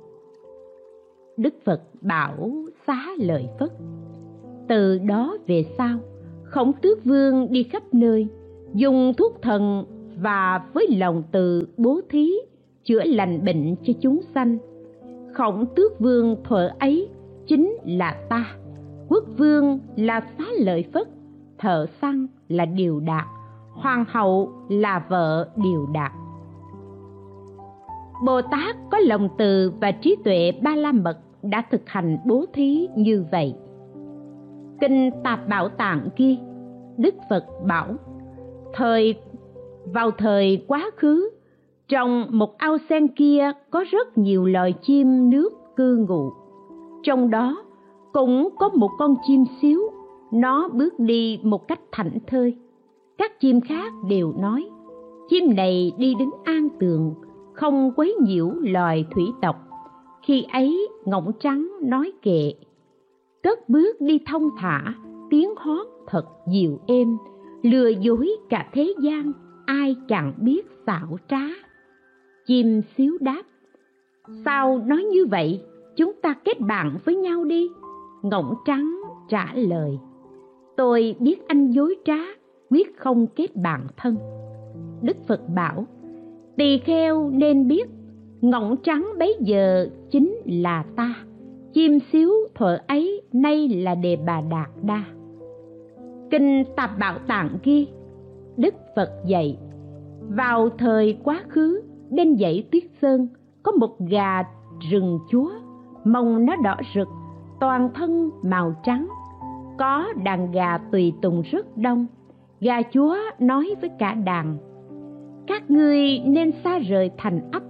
Đức 1.37 1.55
phật 1.65 1.83
bảo 2.01 2.53
xá 2.87 3.07
lời 3.19 3.49
phất, 3.59 3.71
từ 4.69 4.99
đó 4.99 5.37
về 5.47 5.65
sau, 5.79 5.99
khổng 6.45 6.73
tước 6.83 7.05
vương 7.05 7.47
đi 7.53 7.63
khắp 7.63 7.83
nơi, 7.93 8.27
dùng 8.75 9.13
thuốc 9.19 9.43
thần 9.43 9.85
và 10.21 10.65
với 10.75 10.87
lòng 10.91 11.23
từ 11.33 11.69
bố 11.77 12.01
thí, 12.11 12.33
chữa 12.85 13.03
lành 13.05 13.45
bệnh 13.45 13.77
cho 13.83 13.93
chúng 14.01 14.21
sanh 14.35 14.59
khổng 15.37 15.67
tước 15.77 16.01
vương 16.01 16.37
thuở 16.45 16.71
ấy 16.79 17.09
chính 17.47 17.77
là 17.85 18.17
ta. 18.29 18.45
Quốc 19.09 19.25
vương 19.39 19.79
là 19.97 20.21
xá 20.39 20.45
lợi 20.59 20.85
phất, 20.93 21.09
thợ 21.59 21.87
săn 22.01 22.27
là 22.49 22.65
điều 22.65 23.01
đạt 23.01 23.25
hoàng 23.73 24.05
hậu 24.09 24.53
là 24.69 25.05
vợ 25.09 25.49
điều 25.57 25.89
đạt 25.93 26.13
bồ 28.25 28.43
tát 28.43 28.77
có 28.91 28.99
lòng 28.99 29.29
từ 29.39 29.73
và 29.81 29.93
trí 29.93 30.17
tuệ 30.25 30.53
ba 30.63 30.77
la 30.77 30.93
mật 30.93 31.19
đã 31.43 31.63
thực 31.71 31.83
hành 31.87 32.19
bố 32.27 32.45
thí 32.53 32.89
như 32.97 33.25
vậy. 33.31 33.55
Kinh 34.81 35.11
tạp 35.25 35.49
bảo 35.49 35.69
tạng 35.69 36.09
ghi 36.17 36.39
đức 36.97 37.15
phật 37.31 37.45
bảo, 37.67 37.87
thời, 38.75 39.15
vào 39.85 40.11
thời 40.11 40.65
quá 40.69 40.91
khứ 40.97 41.31
trong 41.89 42.27
một 42.31 42.59
ao 42.59 42.77
sen 42.89 43.09
kia 43.09 43.53
có 43.71 43.85
rất 43.91 44.19
nhiều 44.19 44.47
loài 44.47 44.75
chim 44.83 45.31
nước 45.31 45.51
cư 45.77 46.07
ngụ. 46.09 46.33
Trong 47.03 47.31
đó 47.31 47.65
cũng 48.13 48.49
có 48.59 48.69
một 48.69 48.91
con 48.99 49.15
chim 49.27 49.45
xíu. 49.63 49.81
Nó 50.33 50.69
bước 50.69 50.99
đi 50.99 51.41
một 51.43 51.69
cách 51.69 51.81
thảnh 51.93 52.19
thơi. 52.27 52.57
Các 53.19 53.41
chim 53.41 53.61
khác 53.61 53.93
đều 54.09 54.33
nói, 54.39 54.69
chim 55.29 55.45
này 55.57 55.93
đi 55.99 56.15
đứng 56.15 56.31
an 56.45 56.69
tường, 56.81 57.15
không 57.53 57.93
quấy 57.97 58.17
nhiễu 58.21 58.51
loài 58.51 59.05
thủy 59.11 59.25
tộc. 59.43 59.57
Khi 60.23 60.47
ấy, 60.53 60.89
ngỗng 61.05 61.33
trắng 61.41 61.69
nói 61.83 62.13
kệ, 62.23 62.53
cất 63.43 63.69
bước 63.69 64.01
đi 64.01 64.21
thông 64.27 64.51
thả, 64.59 64.95
tiếng 65.31 65.55
hót 65.57 65.87
thật 66.07 66.27
dịu 66.53 66.79
êm, 66.87 67.17
lừa 67.63 67.89
dối 67.89 68.31
cả 68.49 68.69
thế 68.73 68.95
gian, 69.01 69.33
ai 69.67 69.97
chẳng 70.09 70.33
biết 70.39 70.67
xảo 70.87 71.19
trá 71.29 71.66
chim 72.47 72.83
xíu 72.97 73.19
đáp. 73.21 73.43
Sao 74.45 74.79
nói 74.79 75.03
như 75.03 75.27
vậy? 75.27 75.61
Chúng 75.97 76.13
ta 76.23 76.35
kết 76.45 76.61
bạn 76.61 76.99
với 77.05 77.17
nhau 77.17 77.45
đi. 77.45 77.69
Ngỗng 78.23 78.55
trắng 78.67 79.01
trả 79.29 79.55
lời. 79.55 79.99
Tôi 80.77 81.17
biết 81.21 81.49
anh 81.49 81.71
dối 81.71 81.95
trá, 82.05 82.19
quyết 82.71 82.97
không 82.99 83.27
kết 83.27 83.57
bạn 83.57 83.87
thân. 83.97 84.17
Đức 85.03 85.17
phật 85.27 85.41
bảo, 85.55 85.87
tỳ 86.57 86.79
kheo 86.79 87.31
nên 87.31 87.69
biết, 87.69 87.89
ngỗng 88.41 88.77
trắng 88.83 89.09
bấy 89.19 89.37
giờ 89.41 89.89
chính 90.11 90.37
là 90.45 90.85
ta. 90.97 91.15
Chim 91.73 91.99
xíu 92.13 92.31
thuở 92.55 92.79
ấy 92.87 93.23
nay 93.33 93.69
là 93.69 93.95
đề 93.95 94.17
bà 94.27 94.41
đạt 94.51 94.71
đa. 94.83 95.05
Kinh 96.31 96.65
tạp 96.77 96.99
bảo 96.99 97.19
tạng 97.27 97.59
ghi, 97.65 97.89
đức 98.57 98.75
phật 98.97 99.11
dạy, 99.27 99.59
vào 100.29 100.69
thời 100.79 101.19
quá 101.25 101.43
khứ 101.49 101.83
bên 102.11 102.37
dãy 102.41 102.69
tuyết 102.73 102.85
sơn, 103.03 103.29
có 103.63 103.73
một 103.73 104.01
gà 104.01 104.43
rừng 104.91 105.19
chúa, 105.31 105.51
mông 106.05 106.47
nó 106.47 106.57
đỏ 106.57 106.77
rực, 106.95 107.09
toàn 107.61 107.91
thân 107.95 108.31
màu 108.43 108.75
trắng. 108.85 109.09
Có 109.79 110.13
đàn 110.25 110.53
gà 110.53 110.79
tùy 110.79 111.13
tùng 111.23 111.43
rất 111.51 111.77
đông, 111.77 112.07
gà 112.61 112.83
chúa 112.83 113.17
nói 113.39 113.75
với 113.81 113.91
cả 113.99 114.15
đàn, 114.15 114.59
các 115.47 115.71
ngươi 115.71 116.19
nên 116.19 116.53
xa 116.65 116.79
rời 116.79 117.11
thành 117.17 117.51
ấp, 117.53 117.63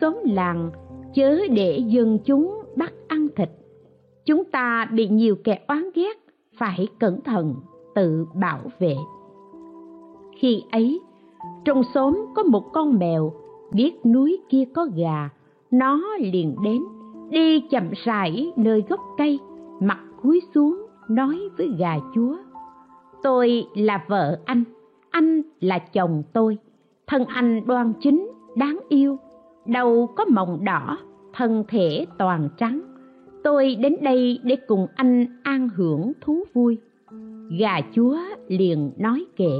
xóm 0.00 0.18
làng, 0.24 0.70
chớ 1.14 1.38
để 1.50 1.78
dân 1.86 2.18
chúng 2.24 2.62
bắt 2.76 2.92
ăn 3.08 3.28
thịt. 3.36 3.50
Chúng 4.26 4.44
ta 4.44 4.88
bị 4.92 5.08
nhiều 5.08 5.36
kẻ 5.44 5.58
oán 5.68 5.84
ghét, 5.94 6.16
phải 6.58 6.88
cẩn 7.00 7.20
thận, 7.20 7.54
tự 7.94 8.26
bảo 8.34 8.60
vệ. 8.78 8.96
Khi 10.38 10.62
ấy, 10.70 11.00
trong 11.64 11.82
xóm 11.94 12.26
có 12.34 12.42
một 12.42 12.64
con 12.72 12.98
mèo 12.98 13.32
biết 13.74 14.06
núi 14.06 14.38
kia 14.48 14.64
có 14.74 14.86
gà, 14.96 15.28
nó 15.70 16.00
liền 16.20 16.56
đến, 16.64 16.82
đi 17.30 17.60
chậm 17.70 17.90
rãi 18.04 18.52
nơi 18.56 18.84
gốc 18.88 19.00
cây, 19.18 19.38
mặt 19.80 19.98
cúi 20.22 20.40
xuống 20.54 20.86
nói 21.08 21.40
với 21.56 21.68
gà 21.78 21.96
chúa, 22.14 22.36
tôi 23.22 23.66
là 23.74 24.04
vợ 24.08 24.38
anh 24.44 24.64
anh 25.10 25.42
là 25.60 25.78
chồng 25.78 26.22
tôi, 26.32 26.58
thân 27.06 27.24
anh 27.24 27.66
đoan 27.66 27.92
chính, 28.00 28.30
đáng 28.56 28.78
yêu 28.88 29.18
đầu 29.66 30.06
có 30.16 30.24
mồng 30.24 30.64
đỏ, 30.64 30.98
thân 31.32 31.64
thể 31.68 32.06
toàn 32.18 32.48
trắng. 32.56 32.80
Tôi 33.44 33.74
đến 33.74 33.96
đây 34.02 34.38
để 34.42 34.56
cùng 34.56 34.86
anh 34.94 35.26
an 35.42 35.68
hưởng 35.76 36.12
thú 36.20 36.44
vui. 36.54 36.78
Gà 37.58 37.80
chúa 37.94 38.18
liền 38.48 38.90
nói 38.96 39.24
kệ, 39.36 39.52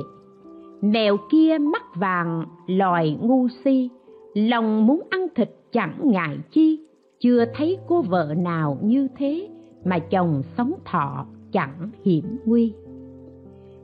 mèo 0.81 1.17
kia 1.31 1.59
mắt 1.59 1.83
vàng 1.97 2.45
lòi 2.67 3.17
ngu 3.21 3.49
si 3.65 3.91
lòng 4.35 4.87
muốn 4.87 5.03
ăn 5.11 5.27
thịt 5.35 5.51
chẳng 5.73 5.99
ngại 6.03 6.39
chi. 6.51 6.81
Chưa 7.21 7.45
thấy 7.55 7.79
cô 7.87 8.03
vợ 8.03 8.35
nào 8.37 8.79
như 8.83 9.09
thế 9.17 9.49
mà 9.85 9.99
chồng 9.99 10.43
sống 10.57 10.73
thọ 10.85 11.27
chẳng 11.53 11.91
hiểm 12.05 12.25
nguy. 12.45 12.75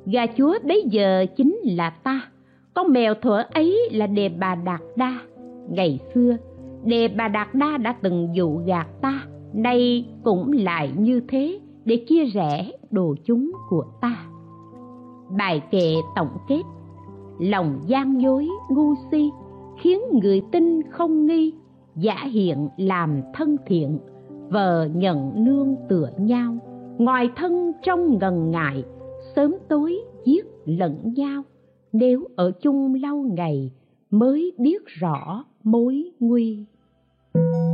Gà 0.06 0.26
chúa 0.36 0.58
bấy 0.64 0.82
giờ 0.90 1.26
chính 1.36 1.58
là 1.64 1.90
ta. 1.90 2.20
Con 2.74 2.92
mèo 2.92 3.14
thuở 3.14 3.42
ấy 3.52 3.88
là 3.92 4.06
đề 4.06 4.28
bà 4.28 4.54
đạt 4.54 4.80
đa. 4.96 5.20
Ngày 5.70 5.98
xưa, 6.14 6.36
đề 6.84 7.08
bà 7.08 7.28
đạt 7.28 7.54
đa 7.54 7.76
đã 7.76 7.92
từng 8.02 8.28
dụ 8.34 8.56
gạt 8.66 8.86
ta. 9.00 9.26
Nay 9.52 10.06
cũng 10.24 10.52
lại 10.52 10.92
như 10.98 11.20
thế 11.28 11.60
để 11.84 12.04
chia 12.08 12.24
rẽ 12.24 12.70
đồ 12.90 13.14
chúng 13.24 13.52
của 13.68 13.84
ta. 14.00 14.26
Bài 15.38 15.62
kệ 15.70 15.94
tổng 16.16 16.36
kết. 16.48 16.62
Lòng 17.38 17.80
gian 17.86 18.20
dối 18.20 18.48
ngu 18.70 18.94
si 19.10 19.30
khiến 19.80 20.00
người 20.22 20.42
tin 20.52 20.82
không 20.90 21.26
nghi, 21.26 21.52
giả 21.96 22.16
hiện 22.30 22.68
làm 22.76 23.20
thân 23.34 23.56
thiện 23.66 23.98
vợ 24.48 24.88
nhận 24.94 25.44
nương 25.44 25.76
tựa 25.88 26.10
nhau. 26.18 26.56
Ngoài 26.98 27.30
thân 27.36 27.72
trong 27.82 28.18
ngần 28.18 28.50
ngại, 28.50 28.84
sớm 29.36 29.54
tối 29.68 29.96
giết 30.24 30.46
lẫn 30.64 31.14
nhau. 31.16 31.42
Nếu 31.92 32.24
ở 32.36 32.50
chung 32.50 32.94
lâu 32.94 33.22
ngày, 33.22 33.70
mới 34.10 34.52
biết 34.58 34.82
rõ 34.86 35.44
mối 35.62 36.10
nguy. 36.20 36.64
thank 37.32 37.54
you 37.54 37.69